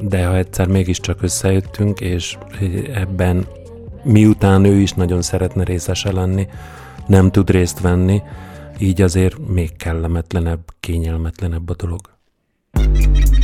de 0.00 0.26
ha 0.26 0.36
egyszer 0.36 0.66
mégiscsak 0.66 1.22
összejöttünk, 1.22 2.00
és 2.00 2.38
ebben 2.94 3.46
miután 4.02 4.64
ő 4.64 4.80
is 4.80 4.92
nagyon 4.92 5.22
szeretne 5.22 5.64
részese 5.64 6.12
lenni, 6.12 6.48
nem 7.06 7.30
tud 7.30 7.50
részt 7.50 7.80
venni, 7.80 8.22
így 8.78 9.02
azért 9.02 9.48
még 9.48 9.76
kellemetlenebb, 9.76 10.62
kényelmetlenebb 10.80 11.68
a 11.68 11.74
dolog. 11.74 12.00
I'm 12.76 13.43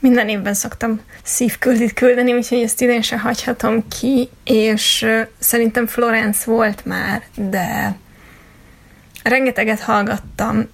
Minden 0.00 0.28
évben 0.28 0.54
szoktam 0.54 1.00
szívküldit 1.22 1.92
küldeni, 1.92 2.32
úgyhogy 2.32 2.62
ezt 2.62 2.80
idén 2.80 3.02
se 3.02 3.18
hagyhatom 3.18 3.88
ki, 4.00 4.28
és 4.44 5.06
szerintem 5.38 5.86
Florence 5.86 6.50
volt 6.50 6.84
már, 6.84 7.22
de 7.34 7.96
rengeteget 9.22 9.80
hallgattam 9.80 10.68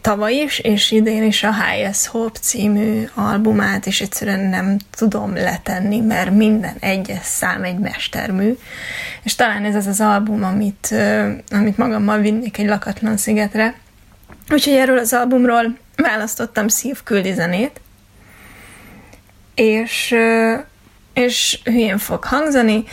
tavaly 0.00 0.34
is, 0.34 0.58
és 0.58 0.90
idén 0.90 1.22
is 1.22 1.42
a 1.42 1.54
Highest 1.54 2.06
Hope 2.06 2.38
című 2.38 3.08
albumát, 3.14 3.86
és 3.86 4.00
egyszerűen 4.00 4.40
nem 4.40 4.76
tudom 4.90 5.34
letenni, 5.34 6.00
mert 6.00 6.30
minden 6.30 6.76
egyes 6.80 7.24
szám 7.24 7.62
egy 7.62 7.78
mestermű, 7.78 8.56
és 9.22 9.34
talán 9.34 9.64
ez 9.64 9.74
az 9.74 9.86
az 9.86 10.00
album, 10.00 10.44
amit, 10.44 10.94
amit 11.50 11.76
magammal 11.76 12.18
vinnék 12.18 12.58
egy 12.58 12.66
lakatlan 12.66 13.16
szigetre. 13.16 13.74
Úgyhogy 14.50 14.74
erről 14.74 14.98
az 14.98 15.12
albumról 15.12 15.76
választottam 15.96 16.68
szívküldi 16.68 17.32
zenét, 17.32 17.80
és, 19.60 20.14
és 21.12 21.60
hülyén 21.64 21.98
fog 21.98 22.24
hangzani, 22.24 22.84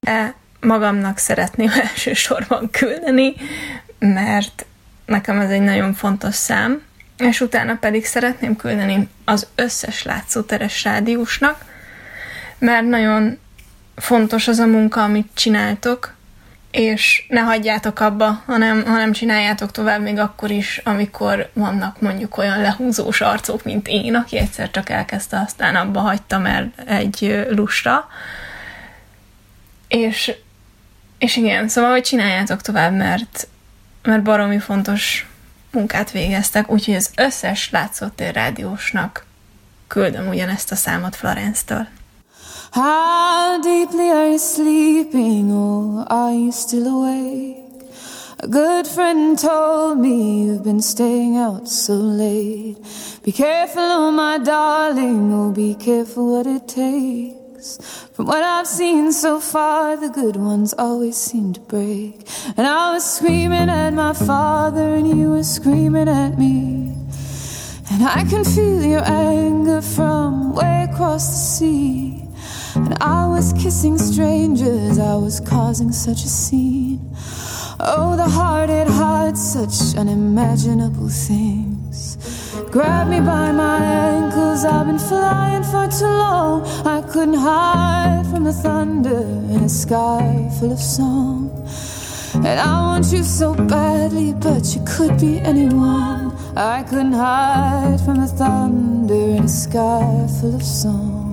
de 0.00 0.34
magamnak 0.60 1.18
szeretném 1.18 1.70
elsősorban 1.88 2.70
küldeni, 2.70 3.34
mert 3.98 4.66
nekem 5.04 5.40
ez 5.40 5.50
egy 5.50 5.60
nagyon 5.60 5.94
fontos 5.94 6.34
szám, 6.34 6.82
és 7.18 7.40
utána 7.40 7.76
pedig 7.76 8.06
szeretném 8.06 8.56
küldeni 8.56 9.08
az 9.24 9.46
összes 9.54 10.02
látszóteres 10.02 10.84
rádiósnak, 10.84 11.64
mert 12.58 12.86
nagyon 12.86 13.38
fontos 13.96 14.48
az 14.48 14.58
a 14.58 14.66
munka, 14.66 15.02
amit 15.02 15.28
csináltok, 15.34 16.14
és 16.76 17.24
ne 17.28 17.40
hagyjátok 17.40 18.00
abba, 18.00 18.42
hanem, 18.46 18.84
hanem 18.84 19.12
csináljátok 19.12 19.70
tovább 19.70 20.02
még 20.02 20.18
akkor 20.18 20.50
is, 20.50 20.80
amikor 20.84 21.50
vannak 21.52 22.00
mondjuk 22.00 22.36
olyan 22.36 22.60
lehúzós 22.60 23.20
arcok, 23.20 23.64
mint 23.64 23.88
én, 23.88 24.14
aki 24.14 24.38
egyszer 24.38 24.70
csak 24.70 24.90
elkezdte, 24.90 25.40
aztán 25.40 25.76
abba 25.76 26.00
hagyta, 26.00 26.38
mert 26.38 26.90
egy 26.90 27.46
lustra. 27.50 28.08
És, 29.88 30.32
és 31.18 31.36
igen, 31.36 31.68
szóval, 31.68 31.90
hogy 31.90 32.02
csináljátok 32.02 32.62
tovább, 32.62 32.92
mert, 32.92 33.48
mert 34.02 34.22
baromi 34.22 34.58
fontos 34.58 35.26
munkát 35.70 36.10
végeztek, 36.10 36.70
úgyhogy 36.70 36.94
az 36.94 37.10
összes 37.16 37.70
látszótér 37.70 38.34
rádiósnak 38.34 39.26
küldöm 39.86 40.28
ugyanezt 40.28 40.72
a 40.72 40.74
számot 40.76 41.16
Florence-től. 41.16 41.86
How 42.76 43.58
deeply 43.62 44.10
are 44.10 44.32
you 44.32 44.38
sleeping, 44.38 45.50
or 45.50 46.04
are 46.12 46.34
you 46.34 46.52
still 46.52 46.86
awake? 46.86 47.64
A 48.40 48.48
good 48.48 48.86
friend 48.86 49.38
told 49.38 49.96
me 49.96 50.42
you've 50.42 50.62
been 50.62 50.82
staying 50.82 51.38
out 51.38 51.68
so 51.68 51.94
late. 51.94 52.76
Be 53.22 53.32
careful, 53.32 53.80
oh 53.80 54.10
my 54.10 54.36
darling, 54.36 55.32
oh 55.32 55.52
be 55.52 55.74
careful 55.74 56.32
what 56.32 56.46
it 56.46 56.68
takes. 56.68 57.78
From 58.12 58.26
what 58.26 58.42
I've 58.42 58.66
seen 58.66 59.10
so 59.10 59.40
far, 59.40 59.96
the 59.96 60.10
good 60.10 60.36
ones 60.36 60.74
always 60.76 61.16
seem 61.16 61.54
to 61.54 61.60
break. 61.60 62.28
And 62.58 62.66
I 62.66 62.92
was 62.92 63.10
screaming 63.10 63.70
at 63.70 63.94
my 63.94 64.12
father, 64.12 64.96
and 64.96 65.08
you 65.08 65.30
were 65.30 65.44
screaming 65.44 66.10
at 66.10 66.38
me. 66.38 66.92
And 67.90 68.04
I 68.04 68.22
can 68.28 68.44
feel 68.44 68.82
your 68.84 69.02
anger 69.02 69.80
from 69.80 70.54
way 70.54 70.86
across 70.92 71.26
the 71.26 71.38
sea. 71.38 72.25
And 72.76 72.94
I 73.00 73.26
was 73.26 73.54
kissing 73.54 73.96
strangers, 73.96 74.98
I 74.98 75.14
was 75.14 75.40
causing 75.40 75.92
such 75.92 76.24
a 76.24 76.28
scene. 76.28 77.00
Oh, 77.80 78.16
the 78.16 78.28
heart, 78.28 78.68
it 78.68 78.86
hides 78.86 79.40
such 79.40 79.96
unimaginable 79.96 81.08
things. 81.08 82.18
Grab 82.70 83.08
me 83.08 83.20
by 83.20 83.50
my 83.52 83.78
ankles, 83.78 84.64
I've 84.64 84.86
been 84.86 84.98
flying 84.98 85.62
for 85.62 85.88
too 85.88 86.04
long. 86.04 86.66
I 86.86 87.00
couldn't 87.00 87.40
hide 87.40 88.26
from 88.30 88.44
the 88.44 88.52
thunder 88.52 89.22
in 89.54 89.64
a 89.64 89.68
sky 89.70 90.50
full 90.60 90.72
of 90.72 90.78
song. 90.78 91.50
And 92.34 92.60
I 92.60 92.80
want 92.82 93.10
you 93.10 93.22
so 93.24 93.54
badly, 93.54 94.34
but 94.34 94.74
you 94.74 94.84
could 94.86 95.18
be 95.18 95.38
anyone. 95.40 96.36
I 96.54 96.82
couldn't 96.82 97.14
hide 97.14 98.00
from 98.04 98.20
the 98.20 98.26
thunder 98.26 99.14
in 99.14 99.44
a 99.44 99.48
sky 99.48 100.28
full 100.40 100.54
of 100.54 100.62
song 100.62 101.25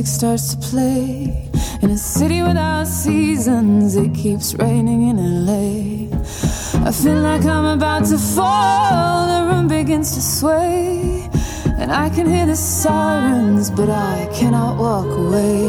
music 0.00 0.06
starts 0.06 0.54
to 0.54 0.56
play. 0.68 1.50
In 1.82 1.90
a 1.90 1.98
city 1.98 2.42
without 2.42 2.86
seasons, 2.86 3.96
it 3.96 4.14
keeps 4.14 4.54
raining 4.54 5.08
in 5.08 5.44
LA. 5.44 6.49
I 6.82 6.92
feel 6.92 7.20
like 7.20 7.44
I'm 7.44 7.66
about 7.78 8.06
to 8.06 8.16
fall. 8.16 9.26
The 9.26 9.52
room 9.52 9.68
begins 9.68 10.14
to 10.14 10.22
sway. 10.22 11.28
And 11.78 11.92
I 11.92 12.08
can 12.08 12.26
hear 12.26 12.46
the 12.46 12.56
sirens, 12.56 13.70
but 13.70 13.90
I 13.90 14.28
cannot 14.32 14.78
walk 14.78 15.06
away. 15.06 15.60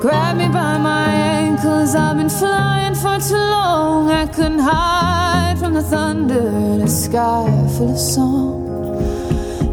Grab 0.00 0.36
me 0.38 0.48
by 0.48 0.78
my 0.78 1.04
ankles, 1.12 1.94
I've 1.94 2.16
been 2.16 2.30
flying 2.30 2.94
for 2.94 3.18
too 3.18 3.34
long. 3.34 4.10
I 4.10 4.26
couldn't 4.26 4.60
hide 4.60 5.56
from 5.58 5.74
the 5.74 5.82
thunder 5.82 6.48
in 6.48 6.80
a 6.80 6.88
sky 6.88 7.46
full 7.76 7.92
of 7.92 7.98
song. 7.98 8.66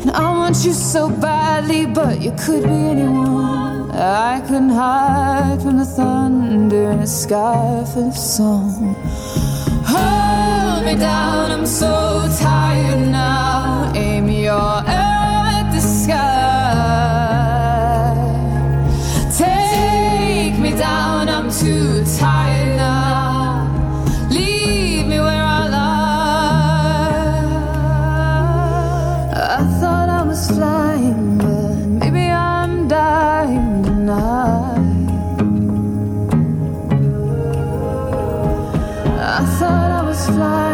And 0.02 0.12
I 0.12 0.30
want 0.32 0.66
you 0.66 0.74
so 0.74 1.10
badly, 1.10 1.86
but 1.86 2.22
you 2.22 2.32
could 2.32 2.64
be 2.64 2.70
anyone. 2.94 3.92
I 3.92 4.42
couldn't 4.42 4.70
hide 4.70 5.62
from 5.62 5.78
the 5.78 5.86
thunder 5.86 6.92
in 6.92 7.00
a 7.00 7.08
sky 7.08 7.86
full 7.94 8.10
of 8.10 8.18
song 8.18 8.96
oh. 9.96 10.24
Me 10.86 10.96
down. 10.96 11.52
I'm 11.52 11.66
so 11.66 12.28
tired 12.40 13.10
now. 13.10 13.92
Aim 13.96 14.30
your 14.30 14.84
arrow 14.86 15.48
at 15.58 15.72
the 15.74 15.82
sky. 15.82 16.14
Take 19.36 20.60
me 20.60 20.72
down. 20.78 21.28
I'm 21.28 21.50
too 21.50 22.06
tired 22.20 22.78
now. 22.78 23.68
Leave 24.30 25.08
me 25.08 25.20
where 25.20 25.44
I 25.58 25.68
lie. 25.76 27.46
I 29.58 29.64
thought 29.80 30.10
I 30.10 30.22
was 30.24 30.48
flying, 30.52 31.38
but 31.40 31.76
maybe 32.00 32.30
I'm 32.30 32.88
dying 32.88 33.84
tonight. 33.84 34.76
I 39.40 39.46
thought 39.58 39.92
I 40.00 40.04
was 40.04 40.26
flying. 40.28 40.64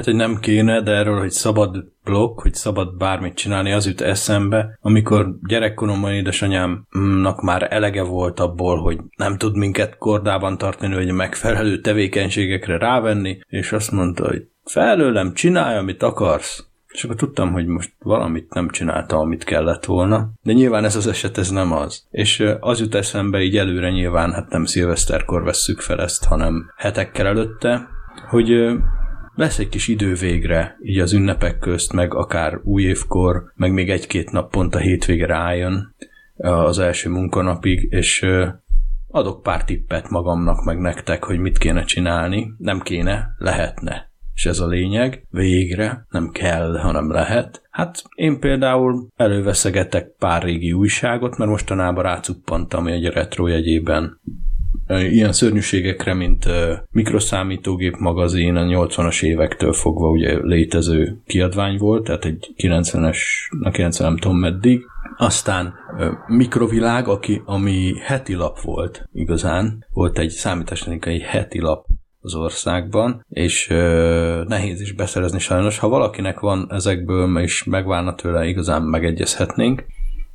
Lehet, 0.00 0.18
hogy 0.18 0.28
nem 0.28 0.40
kéne, 0.40 0.80
de 0.80 0.90
erről, 0.90 1.18
hogy 1.18 1.30
szabad 1.30 1.84
blokk, 2.04 2.40
hogy 2.40 2.54
szabad 2.54 2.96
bármit 2.96 3.34
csinálni, 3.34 3.72
az 3.72 3.86
jut 3.86 4.00
eszembe, 4.00 4.78
amikor 4.80 5.36
gyerekkoromban 5.48 6.12
édesanyámnak 6.12 7.42
már 7.42 7.66
elege 7.70 8.02
volt 8.02 8.40
abból, 8.40 8.82
hogy 8.82 8.98
nem 9.16 9.36
tud 9.36 9.56
minket 9.56 9.96
kordában 9.96 10.58
tartani, 10.58 11.10
a 11.10 11.12
megfelelő 11.12 11.80
tevékenységekre 11.80 12.78
rávenni, 12.78 13.38
és 13.48 13.72
azt 13.72 13.90
mondta, 13.90 14.26
hogy 14.26 14.46
felőlem 14.64 15.34
csinálj, 15.34 15.76
amit 15.76 16.02
akarsz. 16.02 16.64
És 16.92 17.04
akkor 17.04 17.16
tudtam, 17.16 17.52
hogy 17.52 17.66
most 17.66 17.92
valamit 17.98 18.54
nem 18.54 18.68
csinálta, 18.68 19.16
amit 19.16 19.44
kellett 19.44 19.84
volna. 19.84 20.30
De 20.42 20.52
nyilván 20.52 20.84
ez 20.84 20.96
az 20.96 21.06
eset, 21.06 21.38
ez 21.38 21.50
nem 21.50 21.72
az. 21.72 22.06
És 22.10 22.44
az 22.60 22.80
jut 22.80 22.94
eszembe 22.94 23.40
így 23.40 23.56
előre 23.56 23.90
nyilván, 23.90 24.32
hát 24.32 24.50
nem 24.50 24.64
szilveszterkor 24.64 25.42
vesszük 25.42 25.80
fel 25.80 26.00
ezt, 26.00 26.24
hanem 26.24 26.72
hetekkel 26.76 27.26
előtte, 27.26 27.88
hogy 28.28 28.50
lesz 29.34 29.58
egy 29.58 29.68
kis 29.68 29.88
idő 29.88 30.14
végre, 30.14 30.76
így 30.82 30.98
az 30.98 31.12
ünnepek 31.12 31.58
közt, 31.58 31.92
meg 31.92 32.14
akár 32.14 32.60
új 32.64 32.82
évkor, 32.82 33.52
meg 33.54 33.72
még 33.72 33.90
egy-két 33.90 34.30
nap 34.30 34.50
pont 34.50 34.74
a 34.74 34.78
hétvége 34.78 35.26
rájön 35.26 35.94
az 36.36 36.78
első 36.78 37.10
munkanapig, 37.10 37.86
és 37.90 38.26
adok 39.08 39.42
pár 39.42 39.64
tippet 39.64 40.08
magamnak, 40.08 40.64
meg 40.64 40.78
nektek, 40.78 41.24
hogy 41.24 41.38
mit 41.38 41.58
kéne 41.58 41.84
csinálni. 41.84 42.52
Nem 42.58 42.80
kéne, 42.80 43.34
lehetne 43.38 44.10
és 44.40 44.46
ez 44.46 44.60
a 44.60 44.66
lényeg, 44.66 45.26
végre, 45.30 46.06
nem 46.10 46.30
kell, 46.30 46.78
hanem 46.78 47.10
lehet. 47.10 47.62
Hát 47.70 48.02
én 48.14 48.40
például 48.40 49.08
előveszegetek 49.16 50.14
pár 50.18 50.42
régi 50.42 50.72
újságot, 50.72 51.36
mert 51.36 51.50
mostanában 51.50 52.02
rácuppantam 52.02 52.86
egy 52.86 53.06
retro 53.06 53.46
jegyében 53.46 54.20
ilyen 54.98 55.32
szörnyűségekre, 55.32 56.14
mint 56.14 56.44
mikroszámítógép 56.90 57.96
magazin 57.96 58.56
a 58.56 58.64
80-as 58.64 59.22
évektől 59.22 59.72
fogva 59.72 60.10
ugye 60.10 60.38
létező 60.42 61.20
kiadvány 61.26 61.76
volt, 61.78 62.04
tehát 62.04 62.24
egy 62.24 62.54
90-es, 62.56 63.18
90 63.72 64.08
nem 64.08 64.16
tudom 64.16 64.38
meddig. 64.38 64.84
Aztán 65.16 65.74
Mikrovilág, 66.26 67.08
aki, 67.08 67.42
ami 67.44 67.92
heti 67.98 68.34
lap 68.34 68.60
volt 68.60 69.08
igazán, 69.12 69.86
volt 69.92 70.18
egy 70.18 70.30
számítástechnikai 70.30 71.20
heti 71.20 71.60
lap 71.60 71.86
az 72.20 72.34
országban, 72.34 73.24
és 73.28 73.70
ö, 73.70 74.42
nehéz 74.46 74.80
is 74.80 74.92
beszerezni 74.92 75.38
sajnos. 75.38 75.78
Ha 75.78 75.88
valakinek 75.88 76.40
van 76.40 76.66
ezekből, 76.70 77.38
és 77.38 77.64
megválna 77.64 78.14
tőle, 78.14 78.46
igazán 78.46 78.82
megegyezhetnénk. 78.82 79.84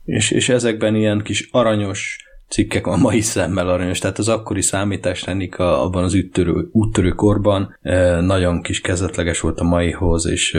És, 0.03 0.31
és 0.31 0.49
ezekben 0.49 0.95
ilyen 0.95 1.21
kis 1.23 1.49
aranyos 1.51 2.25
cikkek 2.55 2.87
a 2.87 2.97
mai 2.97 3.21
szemmel 3.21 3.69
aranyos, 3.69 3.99
tehát 3.99 4.17
az 4.17 4.29
akkori 4.29 4.61
számítástechnika 4.61 5.81
abban 5.81 6.03
az 6.03 6.15
úttörő, 6.15 6.69
úttörő 6.71 7.09
korban 7.09 7.77
nagyon 8.21 8.61
kis 8.61 8.81
kezdetleges 8.81 9.39
volt 9.39 9.59
a 9.59 9.63
maihoz, 9.63 10.27
és 10.27 10.57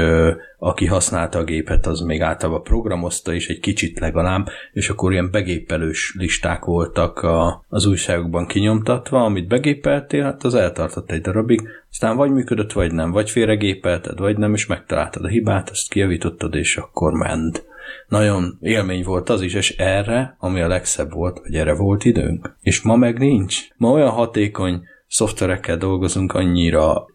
aki 0.59 0.87
használta 0.87 1.39
a 1.39 1.45
gépet, 1.45 1.87
az 1.87 2.01
még 2.01 2.21
általában 2.21 2.63
programozta 2.63 3.33
is 3.33 3.49
egy 3.49 3.61
kicsit 3.61 3.99
legalább, 3.99 4.49
és 4.73 4.89
akkor 4.89 5.13
ilyen 5.13 5.31
begépelős 5.31 6.15
listák 6.19 6.65
voltak 6.65 7.19
a, 7.19 7.65
az 7.69 7.87
újságokban 7.87 8.47
kinyomtatva, 8.47 9.25
amit 9.25 9.49
begépeltél, 9.49 10.23
hát 10.23 10.45
az 10.45 10.55
eltartott 10.55 11.11
egy 11.11 11.21
darabig, 11.21 11.69
aztán 11.91 12.17
vagy 12.17 12.31
működött, 12.31 12.73
vagy 12.73 12.93
nem, 12.93 13.11
vagy 13.11 13.31
félregépelted, 13.31 14.19
vagy 14.19 14.39
nem, 14.39 14.55
és 14.55 14.67
megtaláltad 14.67 15.25
a 15.25 15.29
hibát, 15.29 15.71
azt 15.71 15.89
kijavítottad, 15.89 16.55
és 16.55 16.77
akkor 16.77 17.13
ment 17.13 17.66
nagyon 18.09 18.59
élmény 18.61 19.03
volt 19.05 19.29
az 19.29 19.43
is, 19.43 19.55
és 19.55 19.77
erre, 19.77 20.37
ami 20.39 20.61
a 20.61 20.69
legszebb 20.69 21.13
volt, 21.13 21.39
hogy 21.39 21.55
erre 21.55 21.75
volt 21.75 22.05
időnk. 22.05 22.57
És 22.61 22.83
ma 22.83 22.97
meg 22.97 23.19
nincs. 23.19 23.61
Ma 23.77 23.91
olyan 23.91 24.11
hatékony 24.11 24.83
szoftverekkel 25.09 25.77
dolgozunk 25.77 26.33
annyira 26.33 27.07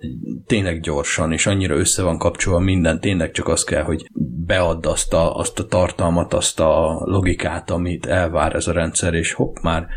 tényleg 0.45 0.79
gyorsan, 0.79 1.31
és 1.31 1.45
annyira 1.45 1.75
össze 1.75 2.03
van 2.03 2.17
kapcsolva 2.17 2.59
minden, 2.59 2.99
tényleg 2.99 3.31
csak 3.31 3.47
az 3.47 3.63
kell, 3.63 3.83
hogy 3.83 4.05
beadd 4.45 4.87
azt 4.87 5.13
a, 5.13 5.35
azt 5.35 5.59
a 5.59 5.65
tartalmat, 5.65 6.33
azt 6.33 6.59
a 6.59 7.01
logikát, 7.05 7.69
amit 7.69 8.05
elvár 8.05 8.55
ez 8.55 8.67
a 8.67 8.71
rendszer, 8.71 9.13
és 9.13 9.33
hopp, 9.33 9.55
már 9.61 9.87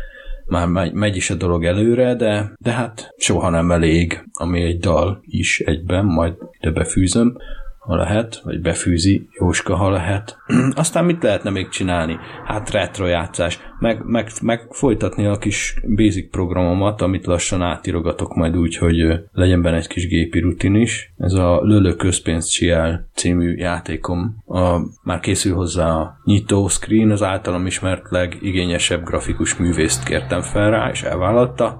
már 0.47 0.67
megy, 0.67 0.93
megy 0.93 1.15
is 1.15 1.29
a 1.29 1.35
dolog 1.35 1.65
előre, 1.65 2.15
de, 2.15 2.51
de 2.57 2.71
hát 2.71 3.09
soha 3.17 3.49
nem 3.49 3.71
elég, 3.71 4.23
ami 4.33 4.61
egy 4.61 4.79
dal 4.79 5.19
is 5.21 5.59
egyben, 5.59 6.05
majd 6.05 6.33
ide 6.59 6.71
befűzöm, 6.71 7.37
ha 7.85 7.95
lehet, 7.95 8.41
vagy 8.43 8.61
befűzi 8.61 9.29
Jóska, 9.31 9.75
ha 9.75 9.89
lehet. 9.89 10.37
Aztán 10.75 11.05
mit 11.05 11.23
lehetne 11.23 11.49
még 11.49 11.69
csinálni? 11.69 12.17
Hát 12.45 12.71
retrojátszás, 12.71 13.59
meg, 13.79 14.01
meg, 14.05 14.29
meg 14.41 14.67
folytatni 14.69 15.25
a 15.25 15.37
kis 15.37 15.75
basic 15.95 16.29
programomat, 16.31 17.01
amit 17.01 17.25
lassan 17.25 17.61
átirogatok 17.61 18.35
majd 18.35 18.57
úgy, 18.57 18.77
hogy 18.77 19.19
legyen 19.31 19.61
benne 19.61 19.77
egy 19.77 19.87
kis 19.87 20.07
gépi 20.07 20.39
rutin 20.39 20.75
is. 20.75 21.13
Ez 21.17 21.33
a 21.33 21.59
Lölö 21.63 21.95
közpénzt 21.95 22.51
Csiel 22.51 23.09
című 23.13 23.55
játékom. 23.55 24.43
A, 24.45 24.79
már 25.03 25.19
készül 25.19 25.55
hozzá 25.55 25.89
a 25.89 26.19
nyitó 26.23 26.67
screen, 26.67 27.11
az 27.11 27.23
általam 27.23 27.65
ismert 27.65 28.09
legigényesebb 28.09 29.03
grafikus 29.03 29.57
művészt 29.57 30.03
kértem 30.03 30.41
fel 30.41 30.69
rá, 30.69 30.89
és 30.89 31.03
elvállalta. 31.03 31.79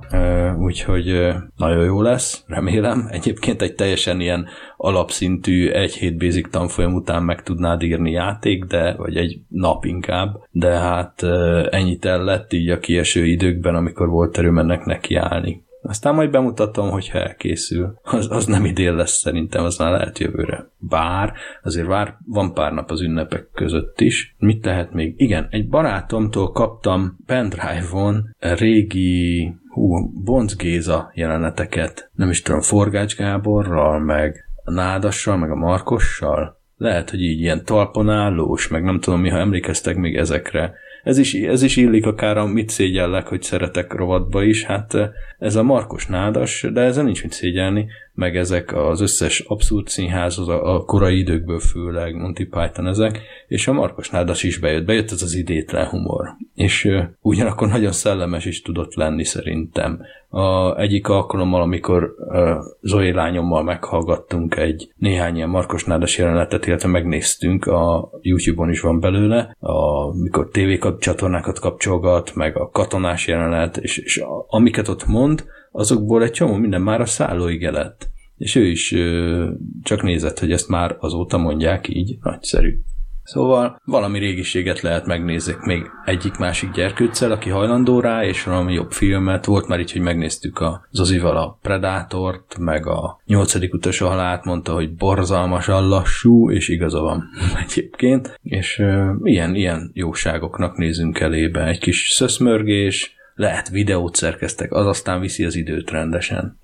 Úgyhogy 0.58 1.34
nagyon 1.58 1.84
jó 1.84 2.01
lesz, 2.01 2.43
remélem. 2.47 3.08
Egyébként 3.12 3.62
egy 3.62 3.76
teljesen 3.76 4.20
ilyen 4.20 4.47
alapszintű 4.78 5.69
egy 5.69 5.93
hét 5.93 6.17
basic 6.17 6.49
tanfolyam 6.49 6.93
után 6.93 7.23
meg 7.23 7.43
tudnád 7.43 7.82
írni 7.82 8.11
játék, 8.11 8.63
de, 8.63 8.93
vagy 8.93 9.15
egy 9.15 9.39
nap 9.47 9.86
inkább, 9.86 10.43
de 10.51 10.69
hát 10.69 11.23
ennyit 11.69 12.05
el 12.05 12.23
lett 12.23 12.53
így 12.53 12.69
a 12.69 12.80
kieső 12.80 13.26
időkben, 13.26 13.76
amikor 13.76 14.09
volt 14.09 14.38
erőm 14.38 14.57
ennek 14.57 14.86
nekiállni. 14.86 15.63
Aztán 15.88 16.15
majd 16.15 16.30
bemutatom, 16.30 16.89
hogyha 16.89 17.19
elkészül. 17.19 17.99
Az, 18.03 18.32
az 18.32 18.45
nem 18.45 18.65
idén 18.65 18.95
lesz 18.95 19.17
szerintem, 19.17 19.63
az 19.63 19.78
már 19.78 19.91
lehet 19.91 20.19
jövőre. 20.19 20.69
Bár, 20.78 21.34
azért 21.63 21.88
vár, 21.88 22.17
van 22.26 22.53
pár 22.53 22.73
nap 22.73 22.91
az 22.91 23.01
ünnepek 23.01 23.49
között 23.53 24.01
is. 24.01 24.36
Mit 24.38 24.65
lehet 24.65 24.93
még? 24.93 25.13
Igen, 25.17 25.47
egy 25.49 25.69
barátomtól 25.69 26.51
kaptam 26.51 27.17
pendrive-on 27.26 28.36
régi 28.39 29.53
hú, 29.69 30.11
Bonc 30.23 30.55
Géza 30.55 31.11
jeleneteket. 31.13 32.09
Nem 32.13 32.30
is 32.30 32.41
tudom, 32.41 32.61
Forgács 32.61 33.15
Gáborral, 33.15 33.99
meg 33.99 34.45
a 34.66 34.72
Nádassal, 34.72 35.38
meg 35.38 35.51
a 35.51 35.55
Markossal. 35.55 36.61
Lehet, 36.78 37.09
hogy 37.09 37.22
így 37.22 37.39
ilyen 37.39 37.66
talponállós, 37.66 38.68
meg 38.68 38.84
nem 38.84 38.99
tudom 38.99 39.22
mi, 39.22 39.30
ha 39.30 39.38
emlékeztek 39.38 39.95
még 39.95 40.16
ezekre. 40.16 40.74
Ez 41.03 41.18
is, 41.18 41.34
ez 41.34 41.61
is 41.61 41.76
illik 41.76 42.05
akár 42.05 42.38
a 42.38 42.45
mit 42.45 42.70
szégyellek, 42.70 43.28
hogy 43.28 43.41
szeretek 43.41 43.93
rovatba 43.93 44.43
is, 44.43 44.63
hát 44.63 44.93
ez 45.39 45.55
a 45.55 45.63
Markos 45.63 46.05
Nádas, 46.07 46.68
de 46.74 46.82
ezzel 46.82 47.03
nincs 47.03 47.24
mit 47.24 47.32
szégyelni, 47.32 47.88
meg 48.16 48.38
ezek 48.38 48.76
az 48.76 49.01
összes 49.01 49.39
abszurd 49.39 49.88
színház, 49.88 50.38
a, 50.38 50.76
a 50.76 50.84
korai 50.84 51.18
időkből 51.18 51.59
főleg, 51.59 52.16
Monty 52.16 52.43
Python 52.43 52.88
ezek, 52.88 53.22
és 53.47 53.68
a 53.68 53.74
Markos 53.74 54.09
Nádas 54.09 54.43
is 54.43 54.57
bejött, 54.57 54.86
bejött 54.86 55.11
ez 55.11 55.22
az 55.22 55.34
idétlen 55.34 55.88
humor. 55.88 56.36
És 56.53 56.86
uh, 56.86 57.03
ugyanakkor 57.22 57.68
nagyon 57.68 57.91
szellemes 57.91 58.45
is 58.45 58.61
tudott 58.61 58.93
lenni 58.93 59.24
szerintem. 59.24 60.01
A 60.30 60.80
egyik 60.80 61.07
alkalommal, 61.07 61.61
amikor 61.61 62.16
uh, 62.18 62.49
Zoé 62.82 63.09
lányommal 63.09 63.63
meghallgattunk 63.63 64.55
egy 64.55 64.91
néhány 64.97 65.36
ilyen 65.36 65.49
Markos 65.49 65.84
Nádas 65.84 66.18
jelenetet, 66.18 66.68
illetve 66.68 66.89
megnéztünk, 66.89 67.66
a 67.66 68.09
YouTube-on 68.22 68.70
is 68.70 68.80
van 68.80 68.99
belőle, 68.99 69.55
a, 69.59 70.11
mikor 70.18 70.49
TV 70.49 70.88
csatornákat 70.99 71.59
kapcsolgat, 71.59 72.36
meg 72.36 72.57
a 72.57 72.70
katonás 72.70 73.28
jelenet, 73.28 73.78
és, 73.78 73.97
és 73.97 74.18
a, 74.18 74.45
amiket 74.47 74.88
ott 74.88 75.05
mond, 75.05 75.45
azokból 75.76 76.23
egy 76.23 76.32
csomó 76.32 76.55
minden 76.55 76.82
már 76.82 77.01
a 77.01 77.05
szállóige 77.05 77.71
lett. 77.71 78.09
És 78.38 78.55
ő 78.55 78.65
is 78.65 78.91
ö, 78.91 79.49
csak 79.84 80.03
nézett, 80.03 80.39
hogy 80.39 80.51
ezt 80.51 80.69
már 80.69 80.95
azóta 80.99 81.38
mondják 81.38 81.88
így, 81.88 82.17
nagyszerű. 82.21 82.80
Szóval 83.26 83.82
valami 83.86 84.19
régiséget 84.19 84.82
lehet 84.82 85.05
megnézzek 85.05 85.59
még 85.59 85.91
egyik-másik 86.05 86.71
gyerkőccel, 86.71 87.32
aki 87.32 87.49
hajlandó 87.49 87.99
rá, 87.99 88.26
és 88.26 88.43
valami 88.43 88.73
jobb 88.73 88.91
filmet. 88.91 89.45
Volt 89.45 89.67
már 89.67 89.80
így, 89.80 89.91
hogy 89.91 90.01
megnéztük 90.01 90.59
a 90.59 90.88
Zozival 90.91 91.38
a 91.38 91.57
Predátort, 91.61 92.57
meg 92.57 92.88
a 92.88 93.21
nyolcadik 93.26 93.73
utolsó 93.73 94.07
halált, 94.07 94.43
mondta, 94.43 94.73
hogy 94.73 94.95
borzalmasan 94.95 95.88
lassú, 95.88 96.51
és 96.51 96.69
igaza 96.69 97.01
van 97.01 97.23
egyébként. 97.67 98.39
És 98.43 98.80
uh, 98.80 99.09
ilyen, 99.23 99.55
ilyen 99.55 99.91
jóságoknak 99.93 100.78
nézünk 100.78 101.19
elébe. 101.19 101.67
Egy 101.67 101.80
kis 101.80 102.09
szöszmörgés, 102.09 103.14
lehet 103.36 103.69
videót 103.69 104.15
szerkeztek, 104.15 104.71
az 104.71 104.86
aztán 104.86 105.19
viszi 105.19 105.45
az 105.45 105.55
időt 105.55 105.91
rendesen. 105.91 106.59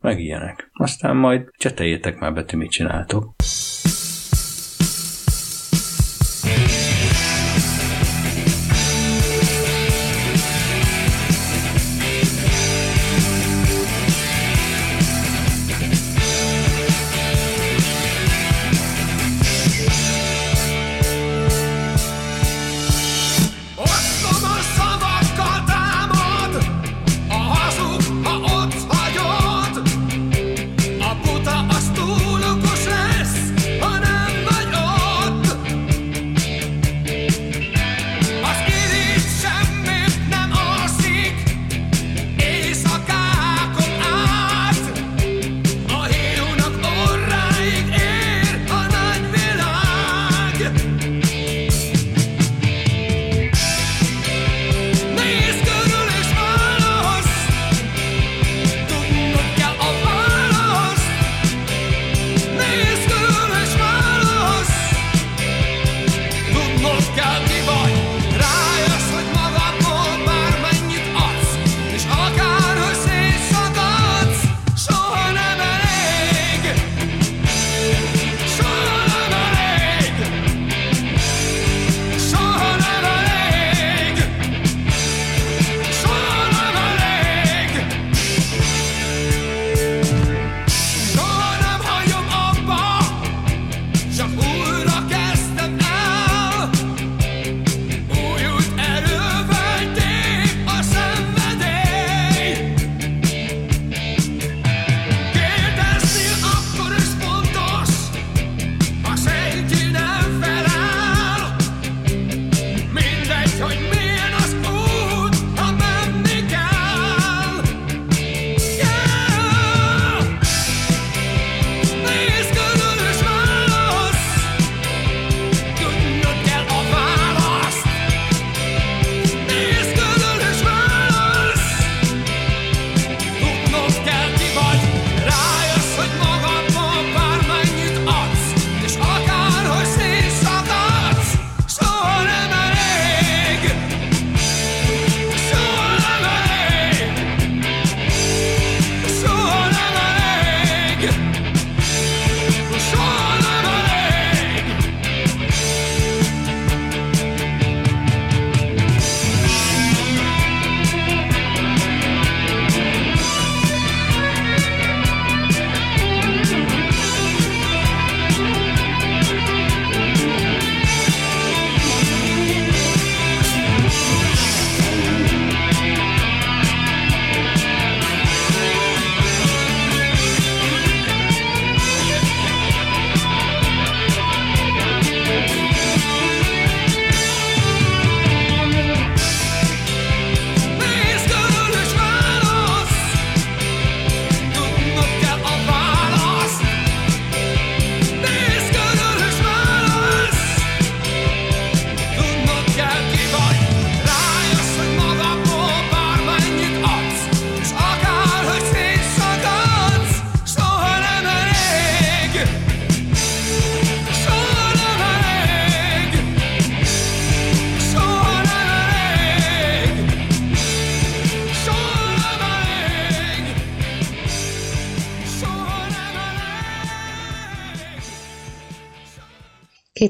Meg 0.00 0.20
ilyenek. 0.20 0.70
Aztán 0.72 1.16
majd 1.16 1.50
cseteljétek 1.56 2.18
már 2.18 2.32
be, 2.32 2.44
mit 2.56 2.70
csináltok. 2.70 3.34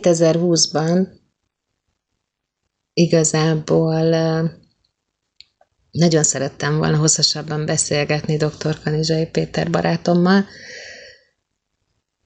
2020-ban 0.09 1.09
igazából 2.92 4.00
nagyon 5.90 6.22
szerettem 6.22 6.78
volna 6.78 6.96
hosszasabban 6.96 7.66
beszélgetni 7.66 8.36
dr. 8.36 8.80
Kanizsai 8.82 9.26
Péter 9.26 9.70
barátommal, 9.70 10.44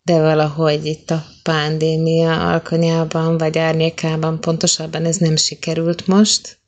de 0.03 0.21
valahogy 0.21 0.85
itt 0.87 1.11
a 1.11 1.25
pandémia 1.43 2.51
alkonyában 2.51 3.39
vagy 3.39 3.59
árnyékában 3.59 4.41
pontosabban 4.41 5.05
ez 5.05 5.17
nem 5.17 5.37
sikerült 5.37 6.07
most. 6.07 6.61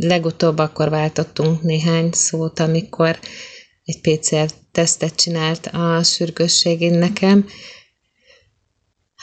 Legutóbb 0.00 0.58
akkor 0.58 0.88
váltottunk 0.88 1.62
néhány 1.62 2.10
szót, 2.12 2.58
amikor 2.60 3.18
egy 3.84 4.00
PCR-tesztet 4.00 5.14
csinált 5.14 5.66
a 5.66 6.02
sürgősségén 6.02 6.98
nekem. 6.98 7.46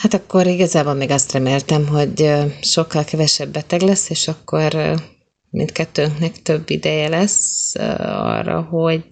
Hát 0.02 0.14
akkor 0.14 0.47
igazából 0.47 0.93
még 0.93 1.10
azt 1.10 1.32
reméltem, 1.32 1.88
hogy 1.88 2.32
sokkal 2.62 3.04
kevesebb 3.04 3.52
beteg 3.52 3.82
lesz, 3.82 4.10
és 4.10 4.28
akkor 4.28 4.95
mindkettőnknek 5.49 6.41
több 6.41 6.70
ideje 6.70 7.08
lesz 7.08 7.76
arra, 7.76 8.62
hogy 8.62 9.04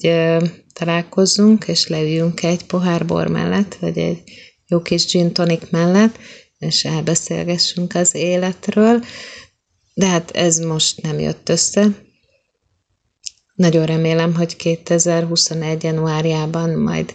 találkozzunk, 0.73 1.67
és 1.67 1.87
leüljünk 1.87 2.43
egy 2.43 2.65
pohár 2.65 3.05
bor 3.05 3.27
mellett, 3.27 3.75
vagy 3.75 3.97
egy 3.97 4.23
jó 4.67 4.81
kis 4.81 5.05
gin 5.05 5.33
tonic 5.33 5.69
mellett, 5.69 6.17
és 6.57 6.85
elbeszélgessünk 6.85 7.95
az 7.95 8.15
életről. 8.15 9.03
De 9.93 10.05
hát 10.05 10.31
ez 10.31 10.59
most 10.59 11.01
nem 11.01 11.19
jött 11.19 11.49
össze. 11.49 11.87
Nagyon 13.55 13.85
remélem, 13.85 14.35
hogy 14.35 14.55
2021. 14.55 15.83
januárjában 15.83 16.69
majd 16.69 17.13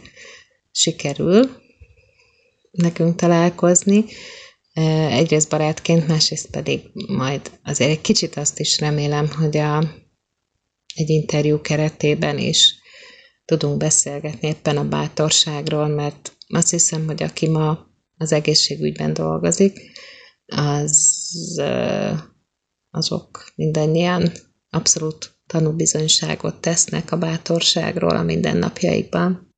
sikerül 0.70 1.62
nekünk 2.74 3.16
találkozni. 3.16 4.04
Egyrészt 5.10 5.48
barátként, 5.48 6.08
másrészt 6.08 6.50
pedig 6.50 6.80
majd 7.08 7.50
azért 7.62 7.90
egy 7.90 8.00
kicsit 8.00 8.36
azt 8.36 8.58
is 8.58 8.78
remélem, 8.78 9.30
hogy 9.30 9.56
a, 9.56 9.78
egy 10.94 11.10
interjú 11.10 11.60
keretében 11.60 12.38
is 12.38 12.74
tudunk 13.44 13.76
beszélgetni 13.76 14.48
éppen 14.48 14.76
a 14.76 14.88
bátorságról, 14.88 15.88
mert 15.88 16.36
azt 16.48 16.70
hiszem, 16.70 17.06
hogy 17.06 17.22
aki 17.22 17.48
ma 17.48 17.86
az 18.16 18.32
egészségügyben 18.32 19.12
dolgozik, 19.12 19.80
az, 20.46 21.62
azok 22.90 23.52
mindannyian 23.54 24.32
abszolút 24.70 25.38
tanúbizonyságot 25.46 26.60
tesznek 26.60 27.12
a 27.12 27.16
bátorságról 27.16 28.16
a 28.16 28.22
mindennapjaikban. 28.22 29.53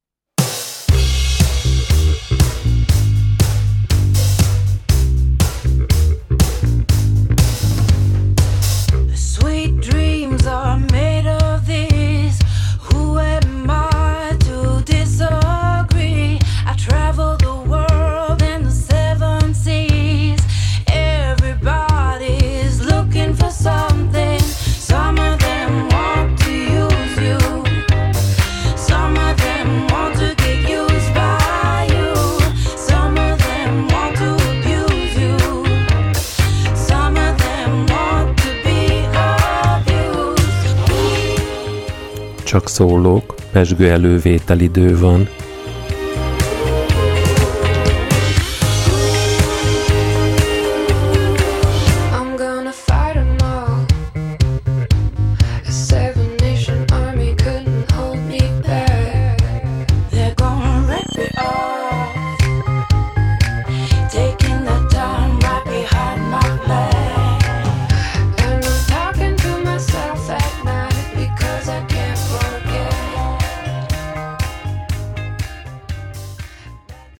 Csak 42.46 42.68
szólók, 42.68 43.34
pesgő 43.52 43.90
elővételidő 43.90 44.98
van, 44.98 45.28